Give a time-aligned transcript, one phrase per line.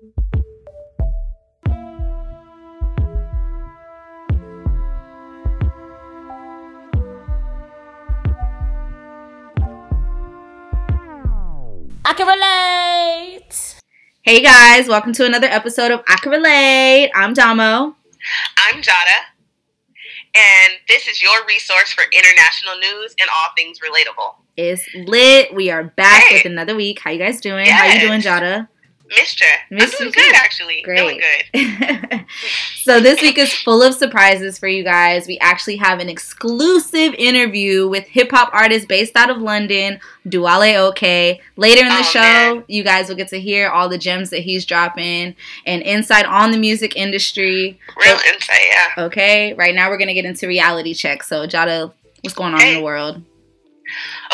[0.00, 0.04] I
[12.16, 13.80] can relate.
[14.22, 17.10] Hey guys, welcome to another episode of I Can Relate.
[17.16, 17.96] I'm Damo.
[18.56, 18.92] I'm Jada,
[20.36, 24.34] and this is your resource for international news and all things relatable.
[24.56, 25.52] It's lit.
[25.54, 26.36] We are back Hey.
[26.36, 27.00] with another week.
[27.02, 27.66] How you guys doing?
[27.66, 28.68] How you doing, Jada?
[29.08, 29.46] Missed ya.
[29.70, 30.32] Missed I'm doing good, too.
[30.36, 30.82] actually.
[30.82, 30.98] Great.
[30.98, 31.20] Doing
[31.52, 32.24] good.
[32.82, 35.26] so this week is full of surprises for you guys.
[35.26, 40.76] We actually have an exclusive interview with hip hop artist based out of London, Duale
[40.88, 41.40] OK.
[41.56, 42.64] Later in the Oh, show, man.
[42.68, 45.34] you guys will get to hear all the gems that he's dropping
[45.66, 47.78] and insight on the music industry.
[48.04, 49.04] Real insight, yeah.
[49.04, 51.22] Okay, right now we're gonna get into reality check.
[51.22, 53.22] So Jada, what's going on in the world?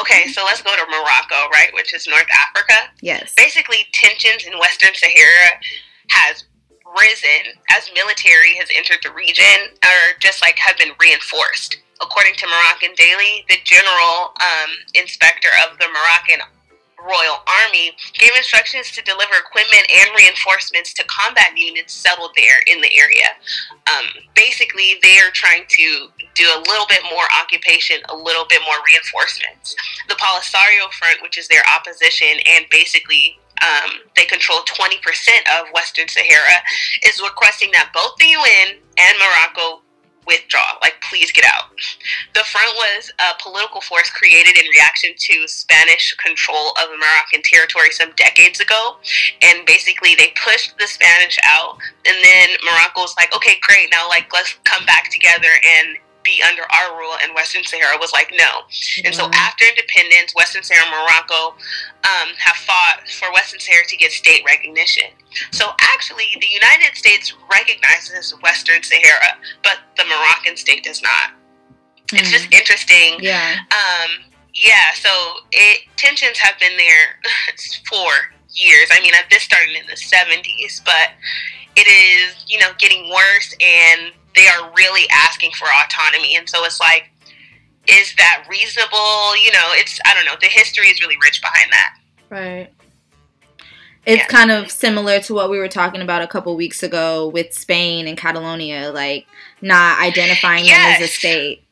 [0.00, 2.92] Okay, so let's go to Morocco, right, which is North Africa.
[3.00, 3.34] Yes.
[3.36, 5.60] Basically, tensions in Western Sahara
[6.10, 6.44] has
[7.00, 11.78] risen as military has entered the region, or just like have been reinforced.
[12.02, 16.42] According to Moroccan Daily, the general um, inspector of the Moroccan
[17.04, 22.80] Royal Army gave instructions to deliver equipment and reinforcements to combat units settled there in
[22.80, 23.36] the area.
[23.92, 28.60] Um, basically, they are trying to do a little bit more occupation, a little bit
[28.66, 29.74] more reinforcements.
[30.08, 34.98] The Polisario Front, which is their opposition, and basically um, they control 20%
[35.58, 36.58] of Western Sahara,
[37.06, 39.84] is requesting that both the UN and Morocco
[40.26, 40.78] withdraw.
[40.82, 41.70] Like, please get out.
[42.34, 47.90] The front was a political force created in reaction to Spanish control of Moroccan territory
[47.90, 48.96] some decades ago.
[49.42, 51.78] And basically, they pushed the Spanish out.
[52.06, 53.88] And then Morocco was like, okay, great.
[53.90, 57.14] Now, like, let's come back together and be under our rule.
[57.22, 58.66] And Western Sahara was like, no.
[59.04, 61.56] And so after independence, Western Sahara and Morocco
[62.04, 65.10] um, have fought for Western Sahara to get state recognition.
[65.52, 71.32] So actually, the United States recognizes Western Sahara, but the Moroccan state does not.
[72.12, 73.18] It's just interesting.
[73.20, 73.56] yeah.
[73.70, 74.10] Um,
[74.54, 75.10] yeah, so
[75.50, 77.18] it tensions have been there
[77.88, 78.10] for
[78.50, 78.88] years.
[78.92, 81.10] I mean, this started in the 70s, but
[81.76, 86.36] it is, you know, getting worse and they are really asking for autonomy.
[86.36, 87.10] And so it's like,
[87.86, 89.36] is that reasonable?
[89.36, 91.96] You know, it's, I don't know, the history is really rich behind that.
[92.30, 92.70] Right.
[94.06, 94.26] It's Yeah.
[94.26, 98.06] kind of similar to what we were talking about a couple weeks ago with Spain
[98.06, 99.26] and Catalonia, like
[99.60, 101.64] not identifying them as a state.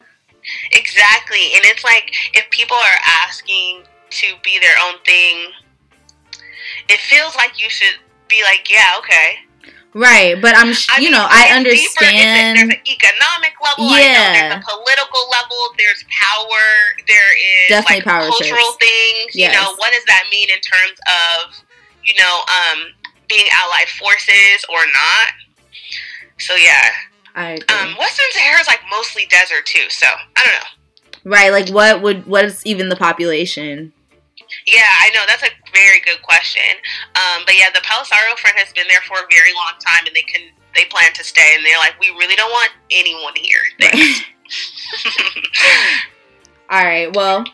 [0.73, 1.53] Exactly.
[1.55, 5.53] And it's like, if people are asking to be their own thing,
[6.89, 7.97] it feels like you should
[8.29, 9.37] be like, yeah, okay.
[9.95, 12.05] Right, but I'm, sh- I you mean, know, I it's deeper.
[12.09, 12.57] Understand.
[12.57, 13.85] there's an economic level.
[13.93, 14.33] I know Yeah.
[14.33, 15.61] there's a political level.
[15.77, 16.65] There's power.
[17.07, 18.81] There is Definitely like power cultural trips.
[18.81, 19.29] things.
[19.37, 19.53] Yes.
[19.53, 21.53] You know, what does that mean in terms of
[22.09, 22.89] you know um,
[23.29, 25.29] being allied forces or not?
[26.39, 26.89] So yeah,
[27.37, 27.77] I agree.
[27.77, 29.87] um, Western Sahara is like mostly desert too.
[29.91, 31.31] So I don't know.
[31.37, 33.93] right, like what would what is even the population?
[34.67, 36.63] Yeah, I know that's a very good question.
[37.15, 40.15] Um, but yeah, the Polisario Front has been there for a very long time, and
[40.15, 40.43] they can
[40.75, 41.55] they plan to stay.
[41.55, 43.61] And they're like, we really don't want anyone here.
[43.81, 44.23] Thanks.
[46.71, 47.45] All right, well,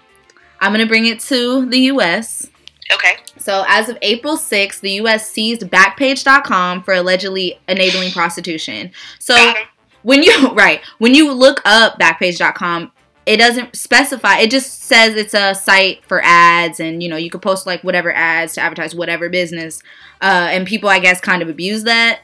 [0.61, 2.49] I'm gonna bring it to the U.S.
[2.93, 3.17] okay.
[3.39, 5.29] So, as of April 6th, the U.S.
[5.29, 8.91] seized Backpage.com for allegedly enabling prostitution.
[9.19, 9.55] So,
[10.03, 12.93] when you right when you look up backpage.com
[13.29, 14.39] it doesn't specify.
[14.39, 17.85] It just says it's a site for ads and you know you could post like
[17.85, 19.83] whatever ads to advertise whatever business
[20.23, 22.21] uh, and people i guess kind of abuse that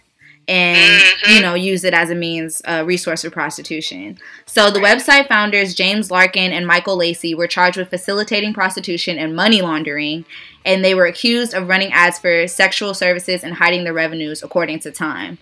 [0.48, 1.34] and Mhm.
[1.36, 4.18] you know use it as a means uh, resource for prostitution.
[4.46, 9.36] So the website founders james larkin and michael lacey were charged with facilitating prostitution and
[9.36, 10.24] money laundering
[10.64, 14.78] and they were accused of running ads for sexual services and hiding their revenues according
[14.80, 15.36] to time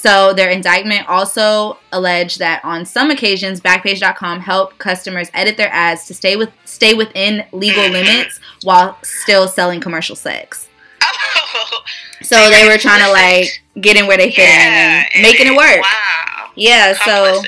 [0.00, 6.06] so their indictment also alleged that on some occasions, Backpage.com helped customers edit their ads
[6.06, 10.68] to stay with stay within legal limits while still selling commercial sex.
[11.02, 11.82] Oh,
[12.22, 15.48] So they were trying to like get in where they fit yeah, in and making
[15.48, 15.80] it work.
[15.82, 16.50] Wow.
[16.54, 16.92] Yeah.
[17.04, 17.42] So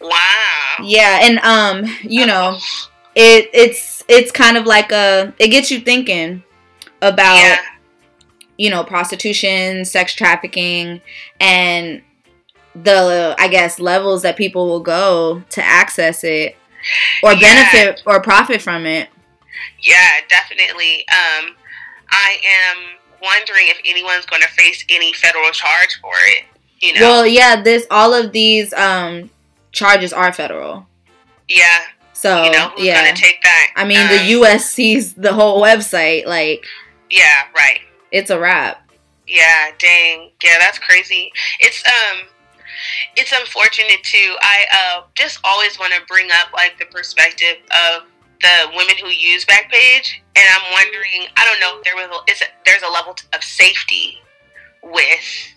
[0.00, 0.76] Wow.
[0.82, 2.58] yeah, and um, you know,
[3.14, 6.42] it it's it's kind of like a it gets you thinking
[7.00, 7.58] about Yeah.
[8.60, 11.00] You know, prostitution, sex trafficking,
[11.40, 12.02] and
[12.74, 16.56] the I guess levels that people will go to access it
[17.22, 17.40] or Yeah.
[17.40, 19.08] benefit or profit from it.
[19.82, 21.06] Yeah, definitely.
[21.08, 21.56] Um,
[22.10, 22.36] I
[22.68, 22.76] am
[23.22, 26.44] wondering if anyone's going to face any federal charge for it.
[26.80, 27.00] You know?
[27.00, 29.30] Well, yeah, this all of these um
[29.72, 30.86] charges are federal.
[31.48, 31.80] yeah.
[32.12, 33.02] So, you know, who's yeah.
[33.02, 33.66] going to take that?
[33.76, 36.66] I mean, the um, US sees the whole website like
[37.08, 37.80] Yeah, right.
[38.12, 38.90] It's a wrap.
[39.26, 40.30] Yeah, dang.
[40.42, 41.32] Yeah, that's crazy.
[41.60, 42.26] It's um
[43.16, 44.36] it's unfortunate too.
[44.40, 48.02] I uh just always want to bring up like the perspective of
[48.40, 51.28] the women who use Backpage, and I'm wondering.
[51.36, 54.18] I don't know there was a, there's a level of safety
[54.82, 55.54] with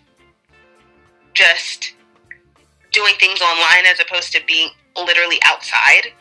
[1.34, 1.94] just
[2.92, 6.14] doing things online as opposed to being literally outside.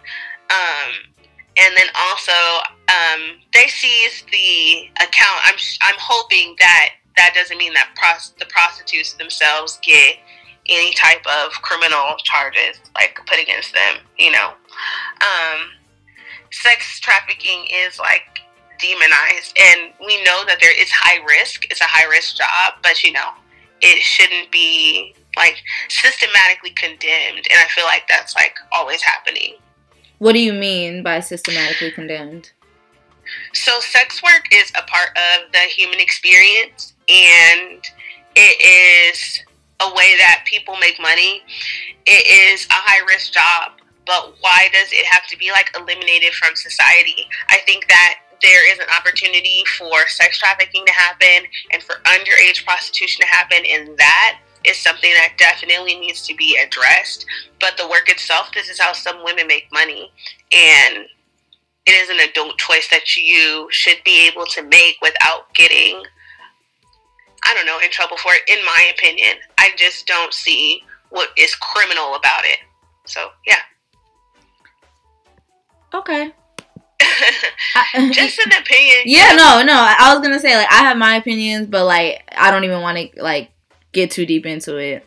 [0.51, 1.13] Um,
[1.59, 2.33] and then also,
[2.93, 5.41] um, they seized the account.
[5.45, 10.17] I'm I'm hoping that that doesn't mean that pros- the prostitutes themselves get
[10.69, 13.97] any type of criminal charges like put against them.
[14.19, 14.49] You know,
[15.21, 15.61] um,
[16.51, 18.23] sex trafficking is like
[18.79, 21.65] demonized, and we know that there is high risk.
[21.71, 23.31] It's a high risk job, but you know,
[23.81, 27.47] it shouldn't be like systematically condemned.
[27.51, 29.57] And I feel like that's like always happening.
[30.19, 32.53] What do you mean by systematically condemned?
[33.55, 37.83] So, sex work is a part of the human experience, and
[38.35, 39.41] it is
[39.81, 41.43] a way that people make money.
[42.07, 46.33] It is a high risk job, but why does it have to be like eliminated
[46.35, 47.29] from society?
[47.49, 52.65] I think that there is an opportunity for sex trafficking to happen and for underage
[52.65, 57.27] prostitution to happen, and that is something that definitely needs to be addressed.
[57.61, 60.13] But the work itself, this is how some women make money.
[60.53, 61.07] And
[61.87, 66.03] it is an adult choice that you should be able to make without getting,
[67.45, 69.37] I don't know, in trouble for it, in my opinion.
[69.59, 72.59] I just don't see what is criminal about it.
[73.07, 73.57] So, yeah.
[75.95, 76.33] Okay.
[78.13, 78.99] just an opinion.
[79.05, 79.75] Yeah, no, no.
[79.75, 82.97] I was gonna say like I have my opinions, but like I don't even want
[82.99, 83.51] to like
[83.93, 85.05] get too deep into it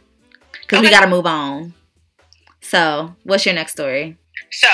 [0.62, 0.88] because okay.
[0.88, 1.74] we gotta move on.
[2.62, 4.18] So, what's your next story?
[4.52, 4.68] So,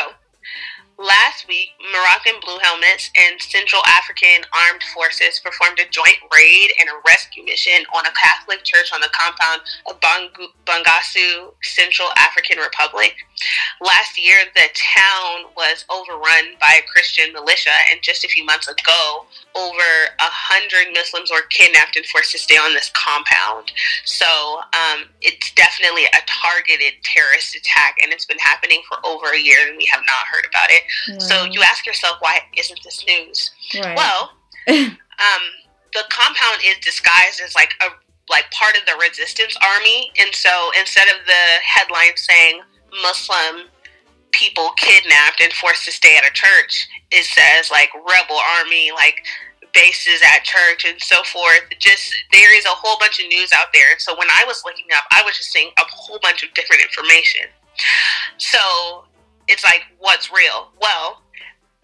[1.02, 6.90] Last week, Moroccan Blue Helmets and Central African Armed Forces performed a joint raid and
[6.90, 13.16] a rescue mission on a Catholic church on the compound of Bangassou, Central African Republic.
[13.82, 18.68] Last year, the town was overrun by a Christian militia, and just a few months
[18.68, 19.26] ago,
[19.56, 19.90] over
[20.22, 23.72] a hundred Muslims were kidnapped and forced to stay on this compound.
[24.06, 29.40] So um, it's definitely a targeted terrorist attack, and it's been happening for over a
[29.40, 30.84] year, and we have not heard about it.
[31.20, 33.52] So you ask yourself, why isn't this news?
[33.76, 33.96] Right.
[33.96, 34.32] Well,
[34.70, 35.44] um,
[35.94, 37.90] the compound is disguised as like a
[38.30, 42.62] like part of the resistance army, and so instead of the headline saying
[43.02, 43.68] Muslim
[44.32, 49.24] people kidnapped and forced to stay at a church, it says like rebel army, like
[49.74, 51.62] bases at church and so forth.
[51.80, 53.98] Just there is a whole bunch of news out there.
[54.00, 56.82] So when I was looking up, I was just seeing a whole bunch of different
[56.82, 57.48] information.
[58.38, 59.06] So
[59.52, 60.72] it's like what's real?
[60.80, 61.22] Well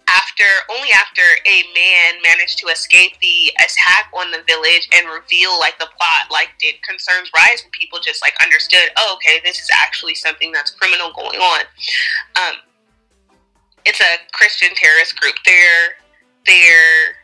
[0.07, 5.59] after only after a man managed to escape the attack on the village and reveal
[5.59, 9.59] like the plot like did concerns rise when people just like understood oh okay this
[9.59, 11.61] is actually something that's criminal going on.
[12.39, 12.53] Um,
[13.85, 15.35] it's a christian terrorist group.
[15.45, 15.99] They're
[16.45, 17.16] they're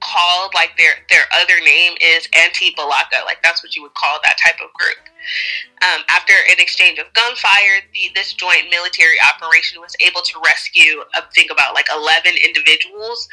[0.00, 4.18] called like their their other name is anti balaka like that's what you would call
[4.24, 4.98] that type of group.
[5.82, 11.02] Um, after an exchange of gunfire the, this joint military operation was able to rescue
[11.16, 13.28] uh, think about like 11 individuals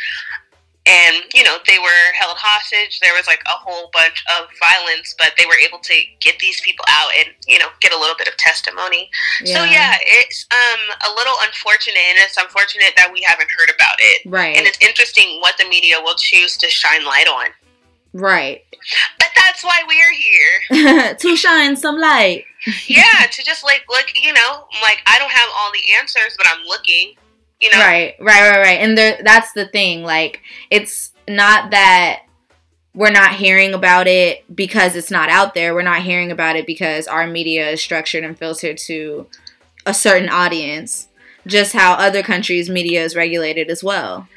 [0.85, 2.99] and you know they were held hostage.
[2.99, 6.61] There was like a whole bunch of violence but they were able to get these
[6.61, 9.09] people out and you know get a little bit of testimony.
[9.43, 9.55] Yeah.
[9.55, 13.97] so yeah it's um a little unfortunate and it's unfortunate that we haven't heard about
[13.99, 14.29] it.
[14.29, 14.55] Right.
[14.57, 17.49] And it's interesting what the media will choose to shine light on.
[18.13, 18.63] Right.
[19.19, 21.15] But that's why we're here.
[21.15, 22.45] To shine some light.
[22.87, 26.47] Yeah to just like look you know like i don't have all the answers but
[26.49, 27.15] i'm looking
[27.65, 27.83] you know?
[27.83, 28.79] Right, right, right, right.
[28.79, 30.03] And there, that's the thing.
[30.03, 32.21] Like, it's not that
[32.93, 35.73] we're not hearing about it because it's not out there.
[35.73, 39.27] We're not hearing about it because our media is structured and filtered to
[39.85, 41.09] a certain audience.
[41.47, 44.27] Just how other countries' media is regulated as well.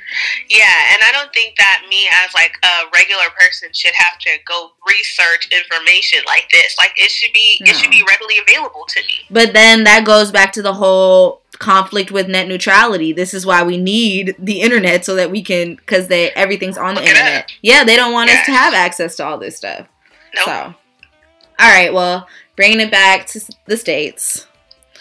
[0.50, 4.30] Yeah, and I don't think that me as like a regular person should have to
[4.47, 6.76] go research information like this.
[6.76, 7.70] Like it should be no.
[7.70, 9.25] it should be readily available to me.
[9.30, 13.12] But then that goes back to the whole conflict with net neutrality.
[13.12, 16.95] This is why we need the internet so that we can because they everything's on
[16.95, 17.50] the Look internet.
[17.62, 19.87] Yeah, they don't want us to have access to all this stuff.
[20.35, 20.45] Nope.
[20.45, 24.47] So, all right, well, bringing it back to the states.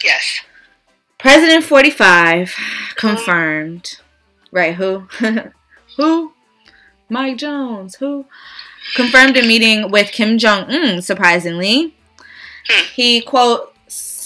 [0.02, 0.40] Yes.
[1.18, 2.54] President 45
[2.94, 3.98] confirmed.
[4.52, 5.08] Right, who?
[5.96, 6.32] who?
[7.08, 7.96] Mike Jones.
[7.96, 8.26] Who?
[8.94, 11.94] Confirmed a meeting with Kim Jong Un, surprisingly.
[12.68, 12.84] Hmm.
[12.94, 13.74] He, quote,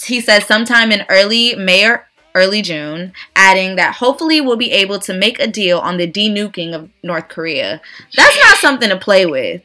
[0.05, 4.99] he says sometime in early May or early June, adding that hopefully we'll be able
[4.99, 7.81] to make a deal on the denuking of North Korea.
[8.15, 9.61] That's not something to play with.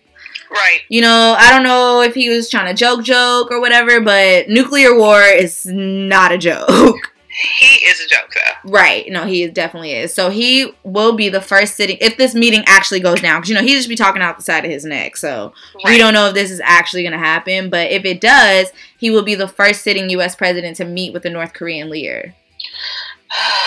[0.51, 0.81] Right.
[0.89, 4.49] You know, I don't know if he was trying to joke, joke or whatever, but
[4.49, 6.97] nuclear war is not a joke.
[7.61, 8.71] He is a joke, though.
[8.71, 9.09] Right.
[9.13, 10.13] No, he definitely is.
[10.13, 13.41] So he will be the first sitting if this meeting actually goes down.
[13.41, 15.17] Because you know he just be talking out the side of his neck.
[15.17, 15.53] So
[15.85, 15.93] Right.
[15.93, 17.71] we don't know if this is actually going to happen.
[17.71, 20.35] But if it does, he will be the first sitting U.S.
[20.35, 22.35] president to meet with the North Korean leader.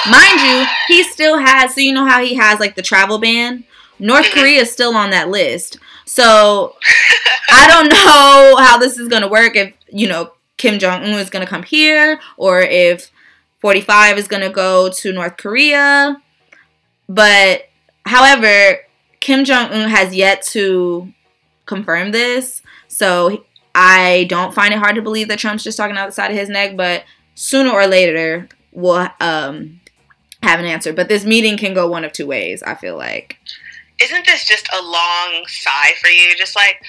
[0.09, 1.75] Mind you, he still has.
[1.75, 3.63] So you know how he has like the travel ban.
[3.99, 4.33] North Mhm.
[4.33, 5.77] Korea is still on that list.
[6.05, 6.75] So
[7.51, 9.55] I don't know how this is going to work.
[9.55, 13.11] If you know Kim Jong Un is going to come here, or if
[13.59, 16.21] 45 is going to go to North Korea.
[17.07, 17.69] But
[18.05, 18.79] however,
[19.19, 21.13] Kim Jong Un has yet to
[21.67, 22.61] confirm this.
[22.87, 23.45] So
[23.75, 26.37] I don't find it hard to believe that Trump's just talking out the side of
[26.37, 26.75] his neck.
[26.75, 27.03] But
[27.35, 29.79] sooner or later, we'll um,
[30.43, 30.93] have an answer.
[30.93, 32.63] But this meeting can go one of two ways.
[32.63, 33.37] I feel like.
[34.01, 36.35] Isn't this just a long sigh for you?
[36.35, 36.81] Just like,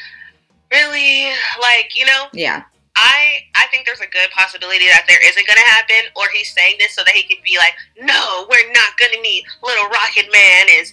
[0.73, 1.31] really?
[1.61, 2.63] Like, you know, Yeah.
[2.95, 6.53] I I think there's a good possibility that there isn't going to happen, or he's
[6.53, 9.87] saying this so that he can be like, no, we're not going to need little
[9.87, 10.93] Rocket Man is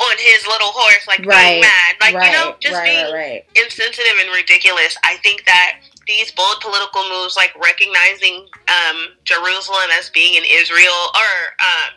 [0.00, 2.26] on his little horse, like Right, mad, like right.
[2.26, 3.44] you know, just right, being right.
[3.56, 4.96] insensitive and ridiculous.
[5.04, 11.10] I think that these bold political moves, like recognizing um, Jerusalem as being in Israel,
[11.14, 11.94] or um,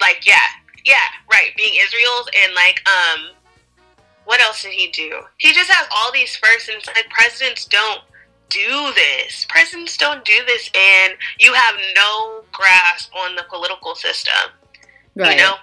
[0.00, 0.48] like yeah,
[0.84, 3.20] yeah, right, being Israel's, and like um,
[4.24, 5.20] what else did he do?
[5.38, 8.00] He just has all these firsts, and like presidents don't
[8.50, 9.46] do this.
[9.48, 14.34] Presidents don't do this, and you have no grasp on the political system,
[15.14, 15.32] Right.
[15.32, 15.54] you know.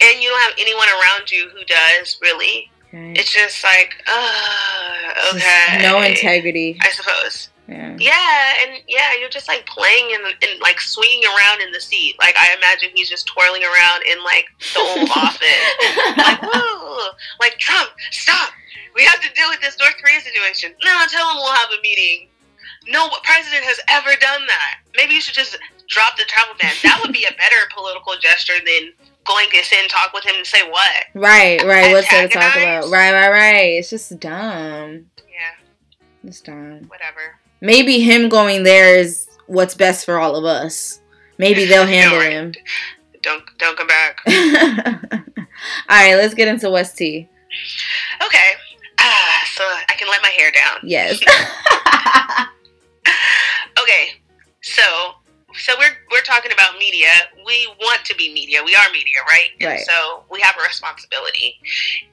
[0.00, 2.70] And you don't have anyone around you who does really.
[2.92, 3.18] Right.
[3.18, 5.82] It's just like, uh, Just okay.
[5.82, 6.78] No integrity.
[6.80, 7.50] I suppose.
[7.68, 7.96] Yeah.
[8.00, 12.16] Yeah, and yeah, you're just like playing and, and like swinging around in the seat.
[12.18, 15.68] Like I imagine he's just twirling around in like the old office.
[16.16, 16.40] Like!
[17.38, 18.52] Like Trump, stop!
[18.96, 20.72] We have to deal with this North Korea situation.
[20.82, 22.28] No, tell him we'll have a meeting.
[22.88, 24.80] No president has ever done that.
[24.96, 26.72] Maybe you should just drop the travel ban.
[26.82, 28.92] That would be a better political gesture than
[29.28, 31.04] going to sit and talk with him and say what?
[31.14, 31.92] Right, right.
[31.92, 32.90] What's there to talk about?
[32.90, 33.64] Right, right, right.
[33.78, 35.06] It's just dumb.
[35.18, 36.84] Yeah, It's dumb.
[36.88, 37.38] whatever.
[37.60, 41.00] Maybe him going there is what's best for all of us.
[41.38, 42.32] Maybe they'll handle right.
[42.32, 42.54] him.
[43.22, 44.20] Don't don't come back.
[44.28, 47.28] all right, let's get into What's Tea.
[48.24, 48.50] Okay.
[49.00, 50.78] Ah, so I can let my hair down.
[50.84, 51.20] Yes.
[58.08, 58.62] to be media.
[58.64, 59.50] We are media, right?
[59.60, 59.86] And Right.
[59.86, 61.58] so we have a responsibility,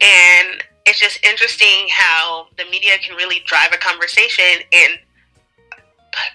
[0.02, 5.00] and it's just interesting how the media can really drive a conversation and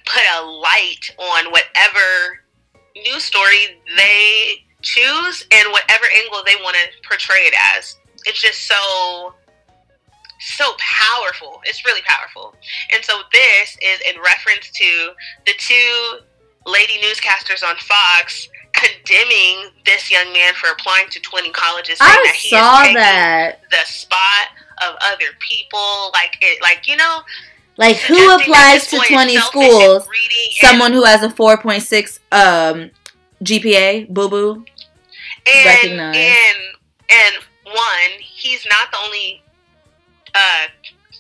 [0.05, 2.45] put a light on whatever
[2.97, 7.97] news story they choose and whatever angle they want to portray it as.
[8.27, 9.35] It's just so
[10.41, 11.61] so powerful.
[11.65, 12.55] It's really powerful.
[12.93, 15.11] And so this is in reference to
[15.45, 16.19] the two
[16.67, 18.49] lady newscasters on Fox
[18.83, 22.87] condemning this young man for applying to 20 colleges saying I that he saw is
[22.89, 23.61] taking that.
[23.71, 24.49] the spot
[24.83, 27.21] of other people like it like you know
[27.77, 29.95] Like, who applies to 20 schools?
[29.95, 32.91] and greedy and- Someone who has a 4.6 um,
[33.43, 34.65] GPA, boo boo.
[35.55, 36.57] and, and
[37.11, 37.35] and
[37.65, 39.43] one he's not the only
[40.35, 40.67] uh,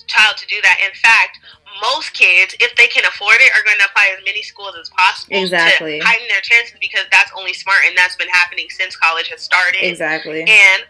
[0.06, 1.38] child to do that in fact
[1.80, 4.90] most kids if they can afford it are going to apply as many schools as
[4.90, 5.98] possible Exactly.
[5.98, 9.40] to heighten their chances because that's only smart and that's been happening since college has
[9.40, 10.40] started Exactly.
[10.42, 10.82] and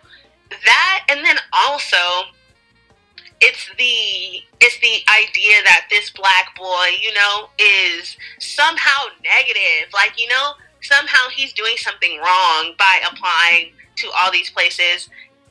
[0.64, 1.96] that and then also
[3.40, 10.12] it's the it's the idea that this black boy you know is somehow negative like
[10.20, 15.08] you know somehow he's doing something wrong by applying to all these places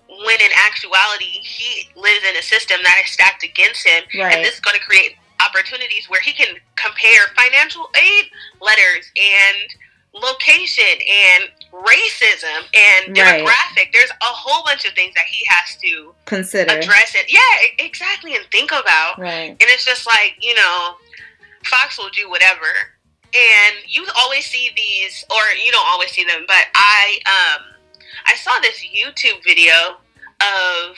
[0.08, 4.36] when in actuality he lives in a system that is stacked against him Right.
[4.36, 5.15] and this is going to create
[5.46, 8.25] opportunities where he can compare financial aid
[8.62, 9.75] letters and
[10.13, 13.43] location and racism and Right.
[13.46, 13.91] demographic.
[13.93, 16.72] There's a whole bunch of things that he has to Consider.
[16.77, 17.31] address it.
[17.31, 19.19] Yeah, exactly, and think about.
[19.19, 19.50] Right.
[19.51, 20.98] And it's just like you know,
[21.65, 22.65] Fox will do whatever.
[23.31, 27.65] And you always see these, or you don't always see them, but I um
[28.25, 29.98] I saw this YouTube video
[30.41, 30.96] of,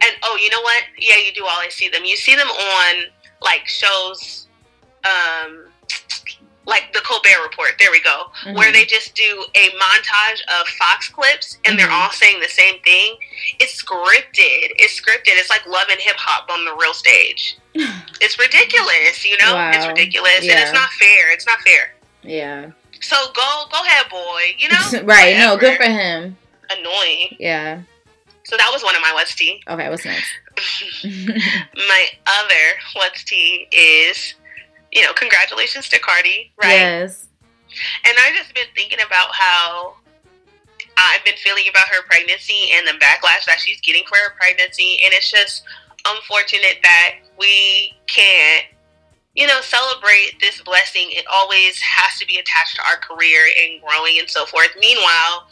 [0.00, 0.84] and oh, you know what?
[0.98, 2.04] Yeah, you do always see them.
[2.04, 2.94] You see them on
[3.42, 4.46] like shows,
[5.04, 5.66] um,
[6.66, 7.70] like the Colbert Report.
[7.78, 8.72] There we go, where Mhm.
[8.72, 11.92] they just do a montage of Fox clips, and they're Mhm.
[12.04, 13.16] all saying the same thing.
[13.60, 14.72] It's scripted.
[14.78, 15.36] It's scripted.
[15.38, 17.56] It's like Love and Hip Hop on the real stage.
[18.20, 19.68] It's ridiculous, you know.
[19.74, 19.88] It's Wow.
[19.88, 21.30] ridiculous, and it's not fair.
[21.30, 21.94] It's not fair.
[22.22, 22.66] Yeah.
[23.02, 24.56] So go, go ahead, boy.
[24.58, 25.36] You know, right.
[25.36, 26.36] No, good for him.
[26.70, 27.36] Annoying.
[27.38, 27.80] Yeah.
[28.44, 29.62] So that was one of my What's Tea.
[29.68, 30.26] Okay, what's next?
[31.04, 34.34] my other what's tea is,
[34.92, 36.70] you know, congratulations to Cardi, right?
[36.70, 37.28] Yes.
[38.04, 39.96] And I've just been thinking about how
[40.96, 44.98] I've been feeling about her pregnancy and the backlash that she's getting for her pregnancy.
[45.04, 45.62] And it's just
[46.08, 48.66] unfortunate that we can't,
[49.34, 51.08] you know, celebrate this blessing.
[51.10, 54.70] It always has to be attached to our career and growing and so forth.
[54.80, 55.48] Meanwhile,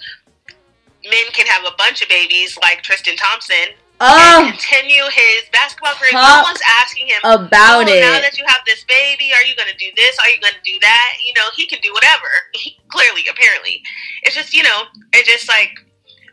[1.04, 5.94] men can have a bunch of babies like Tristan Thompson Oh, and continue his basketball
[5.96, 6.12] career.
[6.12, 9.72] No one's asking him about oh, Now that you have this baby, are you going
[9.72, 10.18] to do this?
[10.20, 11.12] Are you going to do that?
[11.24, 12.28] You know, he can do whatever.
[12.54, 13.82] He, clearly, apparently,
[14.22, 15.72] it's just you know, it just like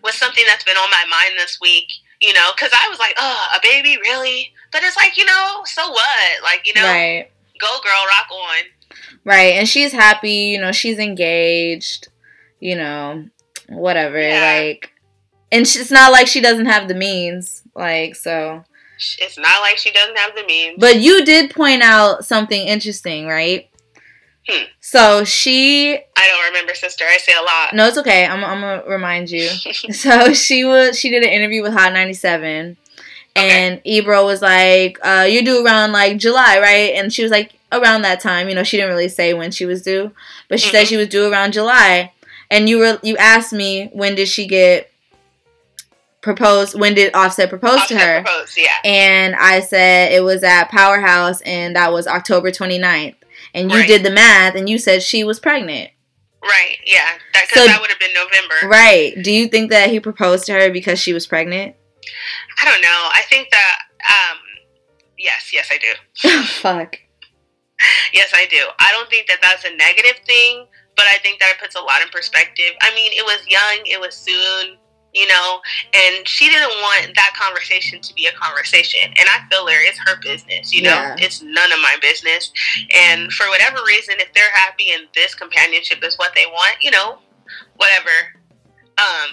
[0.03, 1.87] was something that's been on my mind this week.
[2.21, 4.53] You know, because I was like, oh, a baby, really?
[4.71, 6.43] But it's like, you know, so what?
[6.43, 7.31] Like, you know, Right.
[7.59, 8.97] go girl, rock on.
[9.25, 9.55] Right.
[9.55, 12.09] And she's happy, you know, she's engaged,
[12.59, 13.25] you know,
[13.69, 14.21] whatever.
[14.21, 14.59] Yeah.
[14.59, 14.91] Like,
[15.51, 17.63] and it's not like she doesn't have the means.
[17.75, 18.63] Like, so.
[19.19, 20.75] It's not like she doesn't have the means.
[20.79, 23.67] But you did point out something interesting, right?
[24.47, 24.63] Hmm.
[24.79, 27.05] So she, I don't remember, sister.
[27.09, 27.73] I say a lot.
[27.73, 28.25] no, it's okay.
[28.25, 29.47] I'm, I'm gonna remind you.
[29.91, 32.77] so she was, she did an interview with Hot 97,
[33.35, 37.53] and Ebro was like, uh, "You do around like July, right?" And she was like,
[37.71, 40.11] "Around that time." You know, she didn't really say when she was due,
[40.49, 40.89] but she said Mhm.
[40.89, 42.11] she was due around July.
[42.49, 44.90] And you were, you asked me when did she get
[46.21, 46.79] proposed?
[46.79, 48.21] When did Offset propose to her?
[48.23, 48.75] proposed, yeah.
[48.83, 53.15] And I said it was at Powerhouse, and that was October 29th.
[53.53, 53.87] And you Right.
[53.87, 55.91] did the math, and you said she was pregnant.
[56.43, 57.17] Right, yeah.
[57.33, 58.55] That So- that would have been November.
[58.63, 59.13] Right.
[59.21, 61.75] Do you think that he proposed to her because she was pregnant?
[62.59, 63.09] I don't know.
[63.13, 64.39] I think that um
[65.17, 66.43] yes, yes I do.
[66.43, 66.97] Fuck.
[68.13, 68.63] Yes, I do.
[68.79, 71.81] I don't think that that's a negative thing, but I think that it puts a
[71.81, 72.71] lot in perspective.
[72.81, 74.77] I mean, it was young, it was soon,
[75.13, 75.59] you know,
[75.93, 79.01] and she didn't want that conversation to be a conversation.
[79.03, 81.15] And I feel her, it's her business, you know, Yeah.
[81.19, 82.51] it's none of my business.
[82.95, 86.91] And for whatever reason, if they're happy and this companionship is what they want, you
[86.91, 87.19] know,
[87.75, 88.39] whatever.
[88.97, 89.29] Um,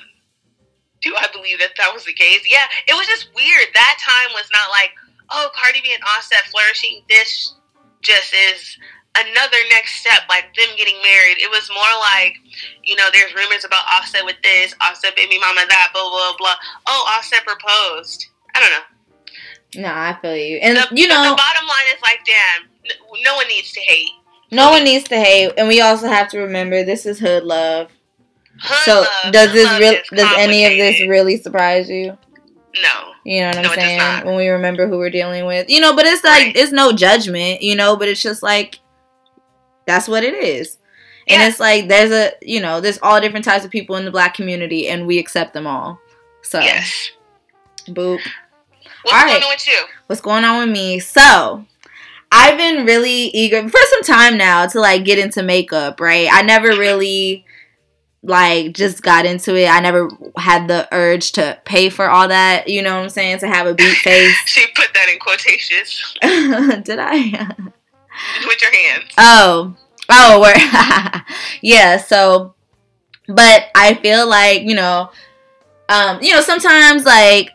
[1.00, 2.40] do I believe that that was the case?
[2.50, 3.68] Yeah, it was just weird.
[3.74, 4.90] That time was not like,
[5.30, 7.02] oh, Cardi B and Offset flourishing.
[7.08, 7.54] This
[8.02, 8.76] just is
[9.20, 11.38] another next step, like them getting married.
[11.40, 12.36] It was more like,
[12.84, 16.54] you know, there's rumors about Offset with this, Offset baby mama that, blah blah blah.
[16.86, 18.26] Oh, Offset proposed.
[18.54, 19.82] I don't know.
[19.82, 20.56] No, I feel you.
[20.58, 22.68] And The, you know, the bottom line is like, damn,
[23.22, 24.10] no one needs to hate.
[24.50, 27.90] no one needs to hate, and we also have to remember this is hood love.
[28.62, 30.00] Hood So love, does this real?
[30.14, 32.16] Does any of this really surprise you?
[32.82, 33.12] No.
[33.24, 34.26] You know what I'm No, saying?
[34.26, 36.56] When we remember who we're dealing with, you know, but it's like Right.
[36.56, 38.80] it's no judgment, you know, but it's just like
[39.88, 40.78] that's what it is.
[41.30, 44.10] And it's like there's a you know, there's all different types of people in the
[44.10, 45.98] black community and we accept them all.
[46.42, 47.10] So Yes.
[47.88, 48.20] boop.
[49.02, 49.42] What's All going right.
[49.42, 49.82] on with you?
[50.06, 50.98] What's going on with me?
[51.00, 51.64] So
[52.32, 56.28] I've been really eager for some time now to like get into makeup, right?
[56.30, 57.44] I never really
[58.22, 59.68] like just got into it.
[59.68, 63.38] I never had the urge to pay for all that, you know what I'm saying,
[63.40, 64.36] to have a beat face.
[64.46, 66.02] She put that in quotations
[66.84, 67.54] Did I?
[68.46, 69.10] with your hands.
[69.18, 69.74] Oh,
[70.08, 70.56] oh, where?
[71.62, 71.96] yeah.
[71.98, 72.54] So,
[73.28, 75.10] but I feel like you know,
[75.88, 77.50] um, you know, sometimes like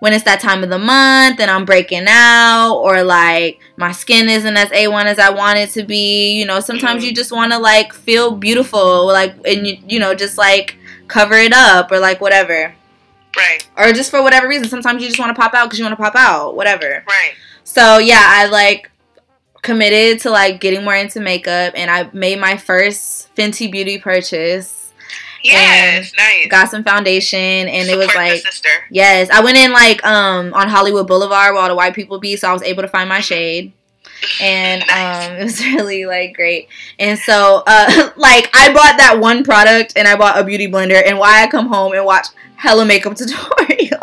[0.00, 4.28] when it's that time of the month and I'm breaking out, or like my skin
[4.28, 6.32] isn't as a one as I want it to be.
[6.38, 10.14] You know, sometimes you just want to like feel beautiful, like and you you know
[10.14, 10.76] just like
[11.08, 12.74] cover it up or like whatever,
[13.36, 14.68] Right, or just for whatever reason.
[14.68, 17.02] Sometimes you just want to pop out because you want to pop out, whatever.
[17.08, 17.32] right.
[17.64, 18.90] So yeah, I like
[19.64, 24.92] committed to like getting more into makeup and I made my first Fenty Beauty purchase.
[25.42, 26.46] Yes, nice.
[26.48, 28.68] Got some foundation and it was like sister.
[28.90, 32.36] yes, I went in like um on Hollywood Boulevard where all the white people be,
[32.36, 33.72] so I was able to find my shade.
[34.40, 35.26] And Nice.
[35.28, 36.68] um it was really like great.
[36.98, 41.02] And so uh like I bought that one product and I bought a beauty blender
[41.04, 44.00] and why I come home and watch hella makeup tutorial.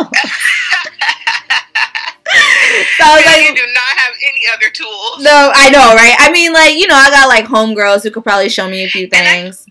[2.97, 3.90] so I was like you do not
[4.31, 5.19] any other tools.
[5.19, 6.15] No, I know, right?
[6.19, 8.89] I mean, like, you know, I got like homegirls who could probably show me a
[8.89, 9.65] few And I- things.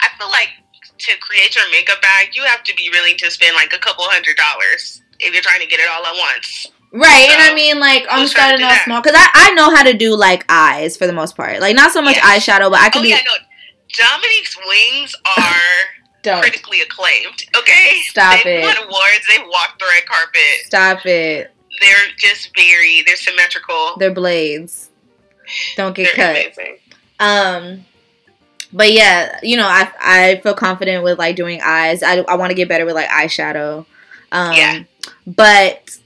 [0.00, 0.48] I feel like
[0.98, 4.04] to create your makeup bag, you have to be willing to spend like a couple
[4.04, 6.66] hundred dollars if you're trying to get it all at once.
[6.92, 9.50] Right, and I mean, like, I'm who's trying to starting off small because I, I
[9.54, 11.60] know how to do like eyes for the most part.
[11.60, 12.46] Like, not so much Yes.
[12.48, 13.08] eyeshadow, but I could Oh be.
[13.10, 13.32] yeah, no.
[13.92, 17.42] Dominique's wings are critically acclaimed.
[17.56, 18.62] Okay, Stop they've it.
[18.62, 19.26] won awards.
[19.28, 20.40] They've walked the red carpet.
[20.64, 21.52] stop it.
[21.80, 23.02] They're just very.
[23.06, 23.94] They're symmetrical.
[23.98, 24.90] They're blades.
[25.76, 26.36] Don't get They're cut.
[26.56, 26.76] amazing.
[27.20, 27.84] Um,
[28.72, 32.02] but yeah, you know, I I feel confident with like doing eyes.
[32.02, 33.86] I I want to get better with like eyeshadow.
[34.32, 34.82] Um, Yeah.
[35.26, 35.98] But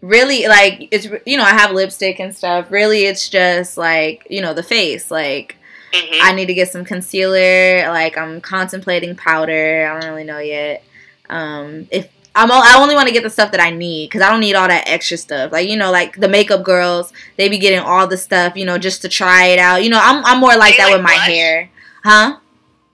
[0.00, 2.70] really like it's you know I have lipstick and stuff.
[2.70, 5.10] Really, it's just like you know the face.
[5.10, 5.56] Like
[5.94, 7.88] hmm I need to get some concealer.
[7.88, 9.86] Like I'm contemplating powder.
[9.90, 10.84] I don't really know yet.
[11.30, 14.22] Um, if I'm, o- I only want to get the stuff that I need because
[14.22, 15.52] I don't need all that extra stuff.
[15.52, 18.78] Like you know, like the makeup girls, they be getting all the stuff, you know,
[18.78, 19.84] just to try it out.
[19.84, 21.70] You know, I'm I'm more like you that like with my hair,
[22.04, 22.38] huh?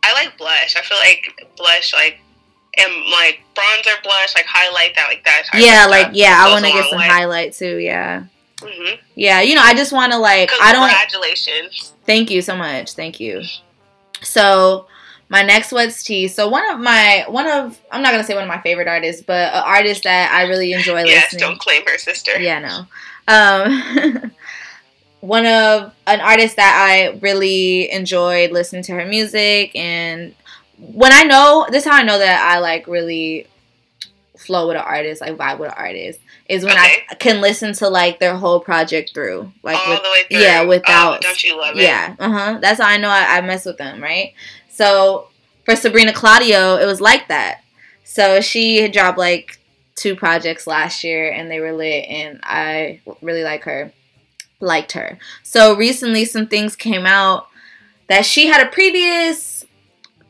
[0.02, 0.74] I like blush.
[0.76, 2.18] I feel like blush, like,
[2.78, 5.42] and like bronzer blush, like highlight that, like that.
[5.54, 7.06] Yeah, like stuff yeah, I want to get some way.
[7.06, 7.76] highlight too.
[7.78, 8.24] Yeah,
[8.60, 8.98] Mhm.
[9.14, 9.40] yeah.
[9.40, 10.88] You know, I just want to like I don't.
[10.88, 11.92] Congratulations.
[12.06, 12.92] Thank you so much.
[12.94, 13.42] Thank you.
[14.22, 14.86] So
[15.30, 16.28] my next what's tea.
[16.28, 19.22] So one of my one of I'm not gonna say one of my favorite artists,
[19.22, 21.40] but an artist that I really enjoy Yes, listening.
[21.40, 22.40] Yes, don't claim her sister.
[22.40, 22.86] Yeah, no.
[23.28, 24.32] Um,
[25.20, 30.34] one of an artist that I really enjoyed listening to her music, and
[30.78, 33.46] when I know this, is how I know that I like really
[34.36, 37.02] flow with an artist, like vibe with an artist, is when Okay.
[37.10, 40.40] I can listen to like their whole project through, like All with the way through.
[40.40, 41.82] yeah, without- Oh, don't you love it?
[41.82, 42.58] yeah, uh huh.
[42.62, 44.32] That's how I know I, I mess with them, right?
[44.78, 45.26] So
[45.64, 47.62] for Sabrina Claudio, it was like that.
[48.04, 49.58] So she had dropped like
[49.96, 53.92] two projects last year, and they were lit, and I really like her,
[54.60, 55.18] liked her.
[55.42, 57.48] So recently, some things came out
[58.06, 59.64] that she had a previous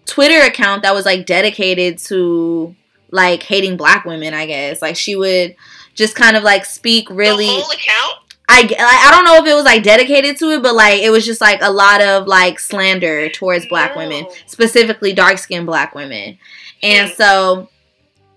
[0.07, 2.75] Twitter account that was like dedicated to
[3.11, 4.33] like hating black women.
[4.33, 5.57] I guess like she would
[5.95, 7.45] just kind of like speak really.
[7.45, 8.28] The whole account?
[8.51, 8.61] I,
[9.07, 11.41] I don't know if it was like dedicated to it, but like it was just
[11.41, 14.03] like a lot of like slander towards black No.
[14.03, 16.39] women, specifically dark skinned black women.
[16.83, 17.69] And so,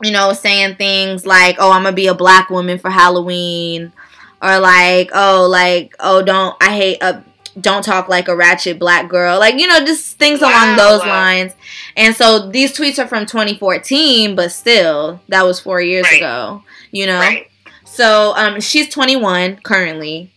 [0.02, 3.94] you know, saying things like, oh, I'm gonna be a black woman for Halloween,
[4.42, 7.22] or like, oh, like, oh, don't, I hate, uh,
[7.60, 9.38] don't talk like a ratchet black girl.
[9.40, 10.76] Like, you know, just things along Wow.
[10.78, 11.54] those lines.
[11.96, 16.18] And so these tweets are from 2014, but still, that was four years Right.
[16.18, 17.20] ago, you know?
[17.20, 17.51] Right.
[17.92, 20.32] So um, she's 21 currently.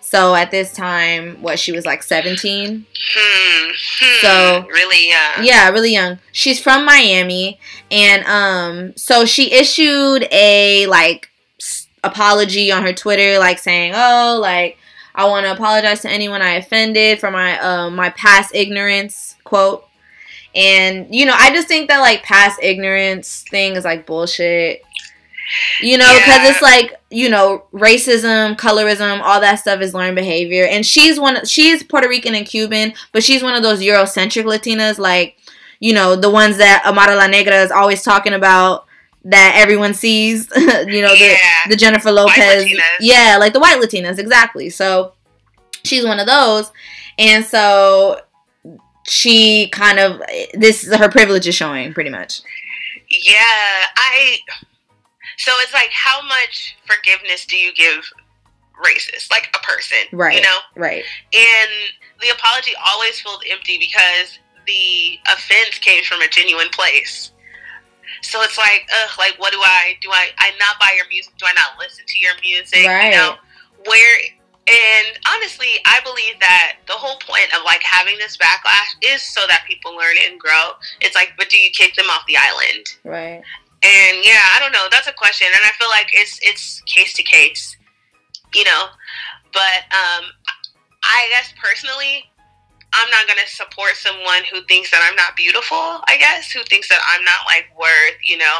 [0.00, 2.86] So at this time, what she was like 17.
[3.14, 3.70] Hmm.
[3.70, 4.20] hmm.
[4.22, 6.18] So- really, uh, Yeah, really young.
[6.32, 7.58] She's from Miami,
[7.90, 11.28] and um, so she issued a like
[11.60, 14.78] s- apology on her Twitter, like saying, "Oh, like
[15.14, 19.84] I want to apologize to anyone I offended for my um my past ignorance." Quote.
[20.54, 24.82] And you know, I just think that like past ignorance thing is like bullshit.
[25.80, 26.50] You know, because Yeah.
[26.50, 30.66] it's like you know, racism, colorism, all that stuff is learned behavior.
[30.66, 31.44] And she's one.
[31.46, 35.36] She's Puerto Rican and Cuban, but she's one of those Eurocentric Latinas, like
[35.80, 38.84] you know, the ones that Amara La Negra is always talking about
[39.24, 40.48] that everyone sees.
[40.56, 41.38] you know, the Yeah.
[41.68, 42.66] the Jennifer Lopez,
[43.00, 44.68] yeah, like the white Latinas, exactly.
[44.70, 45.12] So
[45.84, 46.70] she's one of those,
[47.18, 48.20] and so
[49.06, 50.20] she kind of
[50.52, 52.42] this her privilege is showing pretty much.
[53.08, 53.34] Yeah,
[53.96, 54.38] I.
[55.38, 58.04] So it's like, how much forgiveness do you give
[58.84, 60.36] racist, like a person, Right.
[60.36, 61.04] You know, Right.
[61.32, 61.70] and
[62.20, 67.32] the apology always feels empty because the offense came from a genuine place.
[68.22, 70.10] So it's like, ugh, like what do I do?
[70.10, 71.32] I I not buy your music?
[71.38, 72.86] Do I not listen to your music?
[72.86, 73.06] Right.
[73.06, 73.34] You know,
[73.86, 74.18] where
[74.70, 79.40] and honestly, I believe that the whole point of like having this backlash is so
[79.48, 80.72] that people learn and grow.
[81.00, 82.86] It's like, but do you kick them off the island?
[83.04, 83.42] Right.
[83.82, 84.88] And yeah, I don't know.
[84.90, 87.76] That's a question, and I feel like it's it's case to case,
[88.54, 88.86] you know.
[89.52, 90.24] But um,
[91.04, 92.24] I guess personally,
[92.92, 95.76] I'm not gonna support someone who thinks that I'm not beautiful.
[95.76, 98.56] I guess who thinks that I'm not like worth, you know.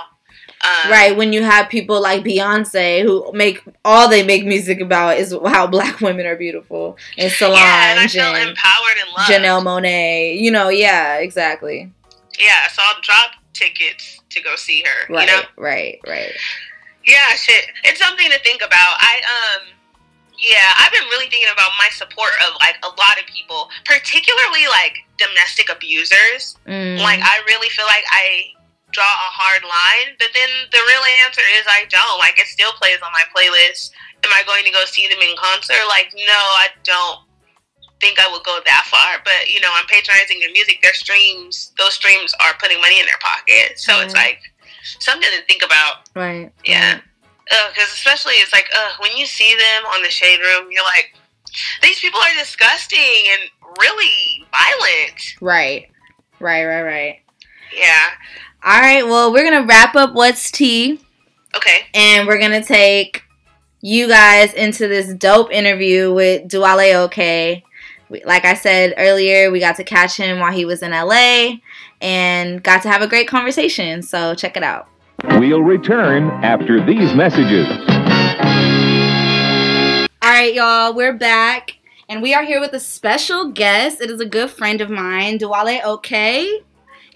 [0.64, 5.16] Um, right when you have people like Beyonce who make all they make music about
[5.16, 9.08] is how black women are beautiful and Solange Yeah, and I feel and empowered and
[9.16, 9.30] loved.
[9.30, 10.40] Janelle Monáe.
[10.40, 11.92] You know, yeah, exactly.
[12.40, 15.12] Yeah, so I'll drop tickets to go see her.
[15.12, 15.42] Right, You know.
[15.56, 16.32] right, right.
[17.04, 17.66] Yeah, shit.
[17.84, 18.96] It's something to think about.
[19.00, 19.62] I um
[20.38, 24.70] yeah, I've been really thinking about my support of like a lot of people, particularly
[24.70, 26.54] like domestic abusers.
[26.66, 28.54] Mm, Like I really feel like I
[28.94, 32.18] draw a hard line, but then the real answer is I don't.
[32.22, 33.90] Like it still plays on my playlist.
[34.22, 35.82] Am I going to go see them in concert?
[35.90, 37.18] Like no, I don't
[38.00, 39.20] think I would go that far.
[39.24, 40.80] But you know, I'm patronizing their music.
[40.82, 43.78] Their streams, those streams are putting money in their pocket.
[43.78, 44.16] So it's Mhm.
[44.16, 44.40] like
[45.00, 46.08] something to think about.
[46.14, 46.50] right.
[46.64, 47.00] Yeah.
[47.44, 51.14] Because especially it's like, uh, when you see them on the shade room, you're like,
[51.82, 52.98] these people are disgusting
[53.32, 55.20] and really violent.
[55.40, 55.90] Right.
[56.40, 57.20] Right, right, right.
[57.74, 58.10] Yeah.
[58.64, 61.00] All right, well, we're to wrap up What's Tea
[61.56, 61.86] Okay.
[61.94, 63.22] and we're to take
[63.80, 67.64] you guys into this dope interview with Duale OK.
[68.10, 71.56] We- Like I said earlier, we got to catch him while he was in LA
[72.00, 74.02] and got to have a great conversation.
[74.02, 74.88] So check it out.
[75.38, 77.66] We'll return after these messages.
[80.20, 81.76] All right, y'all, we're back.
[82.08, 84.00] And we are here with a special guest.
[84.00, 86.60] It is a good friend of mine, Duale OK.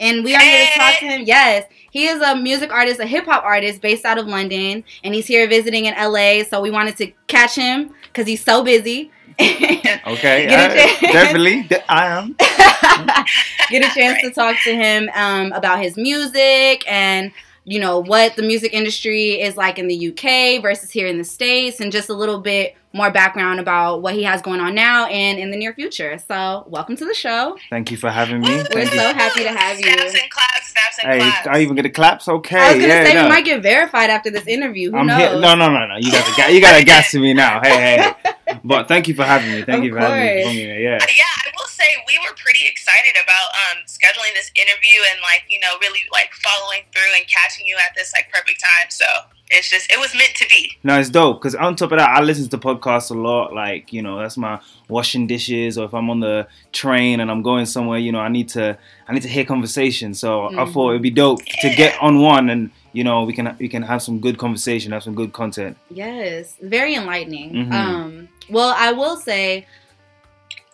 [0.01, 1.23] And we are here to talk to him.
[1.25, 4.85] Yes, he is a music artist, a hip hop artist based out of London.
[5.05, 6.43] And he's here visiting in LA.
[6.45, 9.11] So we wanted to catch him because he's so busy.
[10.05, 11.01] Okay, Get a I- chance.
[11.13, 12.35] definitely, de- I am.
[13.71, 17.33] get a chance to talk to him um, about his music and
[17.65, 21.25] you know what the music industry is like in the UK versus here in the
[21.25, 25.07] states, and just a little bit more background about what he has going on now
[25.07, 26.19] and in the near future.
[26.19, 27.57] So, welcome to the show.
[27.71, 28.49] Thank you for having me.
[28.49, 28.99] We're Thank you.
[28.99, 29.85] so happy to have you.
[29.93, 31.47] Snaps and claps, snaps and Hey, claps.
[31.47, 32.29] I even get the claps.
[32.29, 33.23] Okay, I was gonna yeah, say no.
[33.23, 34.91] we might get verified after this interview.
[34.91, 35.19] Who I'm knows?
[35.19, 35.41] here.
[35.41, 35.97] No, no, no, no.
[35.99, 37.61] You got to, ga- you got to gas to me now.
[37.63, 38.33] Hey, hey.
[38.65, 39.63] But thank you for having me.
[39.63, 40.43] Thank Of you for having me.
[40.43, 40.45] course.
[40.55, 40.99] Bringing it, Yeah.
[40.99, 45.45] yeah, I will say we were pretty excited about um, scheduling this interview and like
[45.49, 48.89] you know really like following through and catching you at this like perfect time.
[48.91, 49.05] So
[49.51, 50.73] it's just it was meant to be.
[50.83, 53.53] No, it's dope because on top of that, I listen to podcasts a lot.
[53.55, 57.43] Like you know, that's my washing dishes, or if I'm on the train and I'm
[57.43, 60.15] going somewhere, you know, I need to I need to hear conversation.
[60.15, 60.73] So I Mhm.
[60.73, 63.83] thought it'd be dope to get on one, and you know, we can we can
[63.83, 65.77] have some good conversation, have some good content.
[65.91, 67.53] Yes, very enlightening.
[67.55, 67.73] Mhm.
[67.73, 69.67] Um, well, I will say,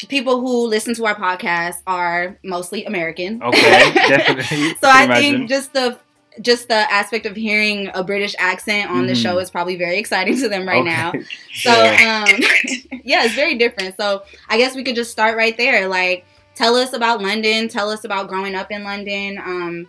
[0.09, 3.43] people who listen to our podcast are mostly American.
[3.43, 3.61] Okay,
[4.09, 4.75] definitely.
[4.81, 5.37] so I imagine.
[5.39, 5.99] think just the
[6.41, 9.23] just the aspect of hearing a British accent on the Mhm.
[9.23, 10.89] show is probably very exciting to them right Okay.
[10.89, 11.13] now.
[11.53, 12.25] So Yeah.
[12.29, 12.41] um,
[13.05, 13.97] yeah, it's very different.
[13.97, 15.89] So I guess we could just start right there.
[15.89, 17.67] Like, tell us about London.
[17.69, 19.39] Tell us about growing up in London.
[19.39, 19.89] Um,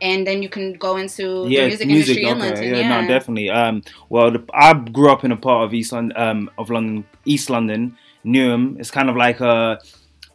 [0.00, 2.62] and then you can go into the music, industry in London.
[2.62, 3.50] Yeah, Yeah, no, definitely.
[3.50, 7.04] Um, well, the, I grew up in a part of East London, um, of London,
[7.24, 8.78] East London, Newham.
[8.78, 9.78] It's kind of like a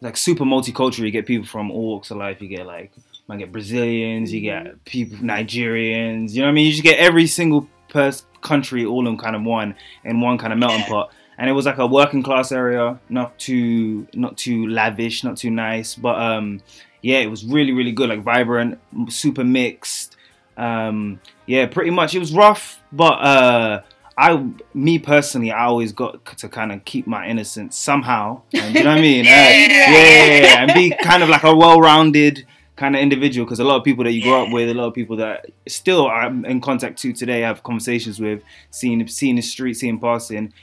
[0.01, 0.99] like super multicultural.
[1.05, 2.41] You get people from all walks of life.
[2.41, 2.91] You get like,
[3.29, 4.31] you get Brazilians.
[4.31, 4.65] You Mm-hmm.
[4.65, 6.31] get people, Nigerians.
[6.31, 6.65] You know what I mean?
[6.67, 10.53] You just get every single person, country, all in kind of one in one kind
[10.53, 11.11] of melting pot.
[11.37, 15.51] And it was like a working class area, not too not too lavish, not too
[15.51, 16.61] nice, but um,
[17.01, 20.15] yeah, it was really really good, like vibrant, super mixed.
[20.57, 22.15] Um, yeah, pretty much.
[22.15, 23.81] It was rough, but uh,
[24.17, 28.41] I, me personally, I always got to kind of keep my innocence somehow.
[28.53, 29.25] And, you know what I mean?
[29.25, 32.45] Yeah, yeah, yeah, yeah, yeah, and be kind of like a well-rounded
[32.75, 33.45] kind of individual.
[33.45, 35.47] Because a lot of people that you grow up with, a lot of people that
[35.67, 40.53] still I'm in contact to today, have conversations with, seeing seeing the street, seeing passing.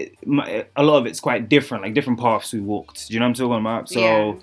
[0.00, 3.08] It, my, a lot of it's quite different, like different paths we walked.
[3.08, 3.88] Do you know what I'm talking about?
[3.88, 4.34] So Yeah.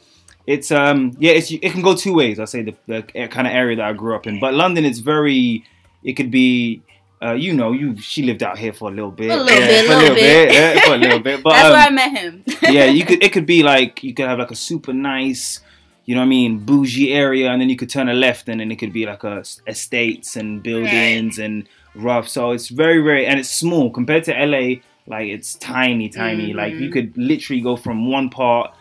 [0.56, 3.02] it's um yeah it's it can go two ways i say the, the
[3.36, 5.64] kind of area that i grew up in but london is very
[6.04, 6.82] it could be
[7.26, 9.68] uh, you know you she lived out here for a little bit A little yeah,
[9.74, 10.50] bit, for a little bit.
[10.50, 12.44] bit yeah, for a little bit but That's um, where I met him.
[12.78, 15.62] yeah you could it could be like you could have like a super nice
[16.08, 18.60] you know what i mean bougie area and then you could turn a left and
[18.60, 23.26] then it could be like a estates and buildings and rough so it's very very
[23.26, 24.64] and it's small compared to la
[25.08, 26.80] like it's tiny tiny like Mhm.
[26.82, 28.74] you could literally go from one part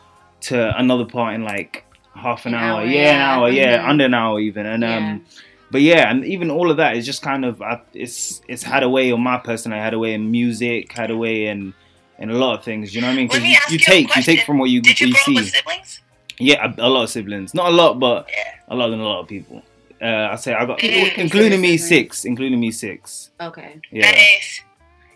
[0.43, 1.85] to another part in like
[2.15, 2.81] half an, An hour.
[2.81, 3.89] hour, yeah, an hour yeah Mhm.
[3.89, 4.97] under an hour even and Yeah.
[4.97, 5.25] um
[5.71, 8.83] but yeah and even all of that is just kind of uh, it's it's had
[8.83, 11.75] a way on my personality had a way in music had a way in
[12.19, 14.23] in a lot of things you know what i mean because you, you take you
[14.23, 16.01] take from what you, Did you you see siblings?
[16.39, 18.45] yeah a, a lot of siblings not a lot but Yeah.
[18.69, 19.63] a lot than a lot of people
[20.01, 23.81] uh i say i got including me six including me six okay.
[23.91, 24.61] yeah Nice.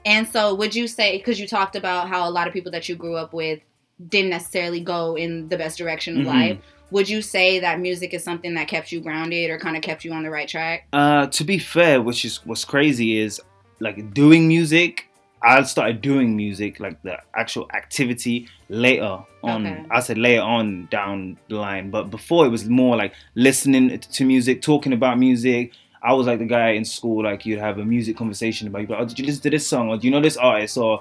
[0.09, 2.89] And so, would you say because you talked about how a lot of people that
[2.89, 3.61] you grew up with
[4.09, 6.35] didn't necessarily go in the best direction of Mhm.
[6.39, 6.59] life?
[6.91, 10.07] Would you say that music is something that kept you grounded or kind of kept
[10.07, 10.87] you on the right track?
[10.95, 13.39] Uh, to be fair, which is what's crazy is
[13.81, 15.05] like doing music.
[15.43, 19.67] I started doing music, like the actual activity, later on.
[19.67, 19.85] Okay.
[19.91, 24.25] I said later on down the line, but before it was more like listening to
[24.25, 25.73] music, talking about music.
[26.03, 28.91] I was like the guy in school, like you'd have a music conversation about, you'd
[28.91, 30.99] like, oh, did you listen to this song, or do you know this artist, or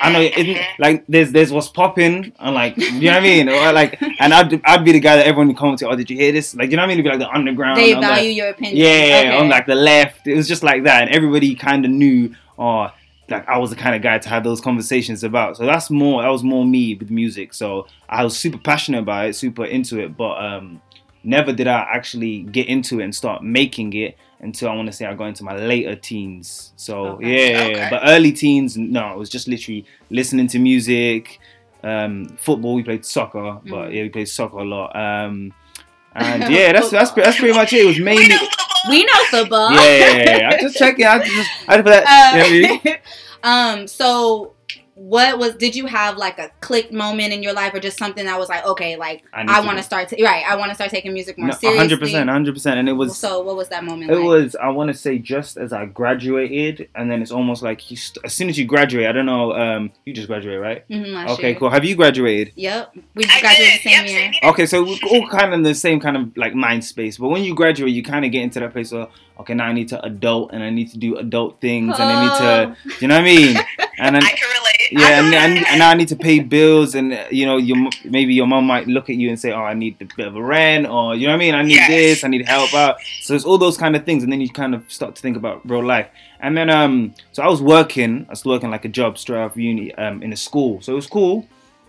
[0.00, 2.32] I know it, like there's there's what's popping.
[2.38, 3.48] And like you know what I mean?
[3.48, 6.10] Or like and I'd I'd be the guy that everyone would come to oh did
[6.10, 6.54] you hear this?
[6.54, 6.98] Like you know what I mean?
[6.98, 8.76] It'd be like the underground they value your opinion.
[8.76, 9.36] yeah Okay.
[9.36, 10.26] on like the left.
[10.26, 11.02] It was just like that.
[11.02, 12.90] And everybody kind of knew oh
[13.28, 15.56] like I was the kind of guy to have those conversations about.
[15.56, 17.54] So that's more that was more me with music.
[17.54, 20.16] So I was super passionate about it super into it.
[20.16, 20.82] But um
[21.22, 24.92] never did I actually get into it and start making it until I want to
[24.92, 26.72] say I got into my later teens.
[26.76, 27.26] So Okay.
[27.28, 27.76] yeah, yeah, yeah.
[27.76, 27.88] Okay.
[27.90, 31.38] but early teens, no, it was just literally listening to music,
[31.84, 32.74] um, football.
[32.74, 33.94] We played soccer, but Mm.
[33.94, 34.94] yeah, we played soccer a lot.
[34.96, 35.52] Um,
[36.14, 37.82] and yeah, that's that's that's pretty much it.
[37.82, 38.90] It was We mainly know football.
[38.90, 39.70] we know football.
[39.72, 40.48] yeah, yeah, yeah, yeah.
[40.52, 41.06] I just check it.
[41.06, 42.32] I just I put that.
[42.32, 42.98] Um, yeah, really.
[43.42, 44.54] um, so
[45.02, 48.26] what was did you have like a click moment in your life or just something
[48.26, 50.74] that was like okay like I I want to start to, right I want to
[50.74, 51.78] start taking music more No, seriously.
[51.78, 54.10] hundred percent, hundred percent, and it was So what was that moment?
[54.10, 54.24] It like?
[54.24, 57.96] was, I want to say, just as I graduated, and then it's almost like you
[57.96, 60.88] st- as soon as you graduate, I don't know, um, you just graduated, right?
[60.90, 61.58] Mhm, last Okay, year.
[61.58, 61.70] cool.
[61.70, 62.52] Have you graduated?
[62.56, 64.18] Yep, we I graduated the same Yep, year.
[64.18, 64.50] same year.
[64.50, 67.28] Okay, so we're all kind of in the same kind of like mind space, but
[67.28, 69.08] when you graduate, you kind of get into that place where,
[69.40, 72.20] okay, now I need to adult, and I need to do adult things, and I
[72.20, 72.74] need to, Oh.
[73.00, 73.56] you know what I mean?
[74.02, 74.49] And then, I can relate.
[74.90, 77.88] Yeah, and, and, and now I need to pay bills, and uh, you know, your
[78.04, 80.36] maybe your mom might look at you and say, "Oh, I need a bit of
[80.36, 81.54] a rent," or you know what I mean?
[81.54, 81.88] I need Yes.
[81.88, 82.96] this, I need help out.
[83.22, 85.36] So it's all those kind of things, and then you kind of start to think
[85.36, 86.08] about real life.
[86.40, 89.56] And then, um, so I was working, I was working like a job straight off
[89.56, 90.80] uni, um, in a school.
[90.80, 91.46] So it was cool.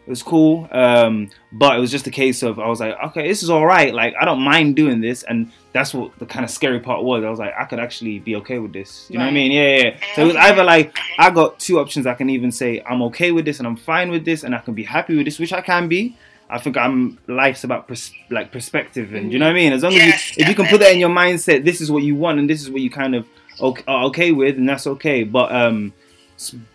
[0.07, 3.27] It was cool, um, but it was just a case of I was like, okay,
[3.27, 3.93] this is all right.
[3.93, 7.23] Like I don't mind doing this, and that's what the kind of scary part was.
[7.23, 9.05] I was like, I could actually be okay with this.
[9.09, 9.51] You know what I mean?
[9.51, 9.97] Yeah, yeah.
[10.15, 12.07] So it was either like I got two options.
[12.07, 14.57] I can even say I'm okay with this and I'm fine with this, and I
[14.57, 16.17] can be happy with this, which I can be.
[16.49, 19.71] I think I'm life's about pers- like perspective, and you know what I mean.
[19.71, 21.89] As long Yes, as you, if you can put that in your mindset, this is
[21.89, 23.25] what you want, and this is what you kind of
[23.61, 25.23] okay, are okay with, and that's okay.
[25.23, 25.93] But um,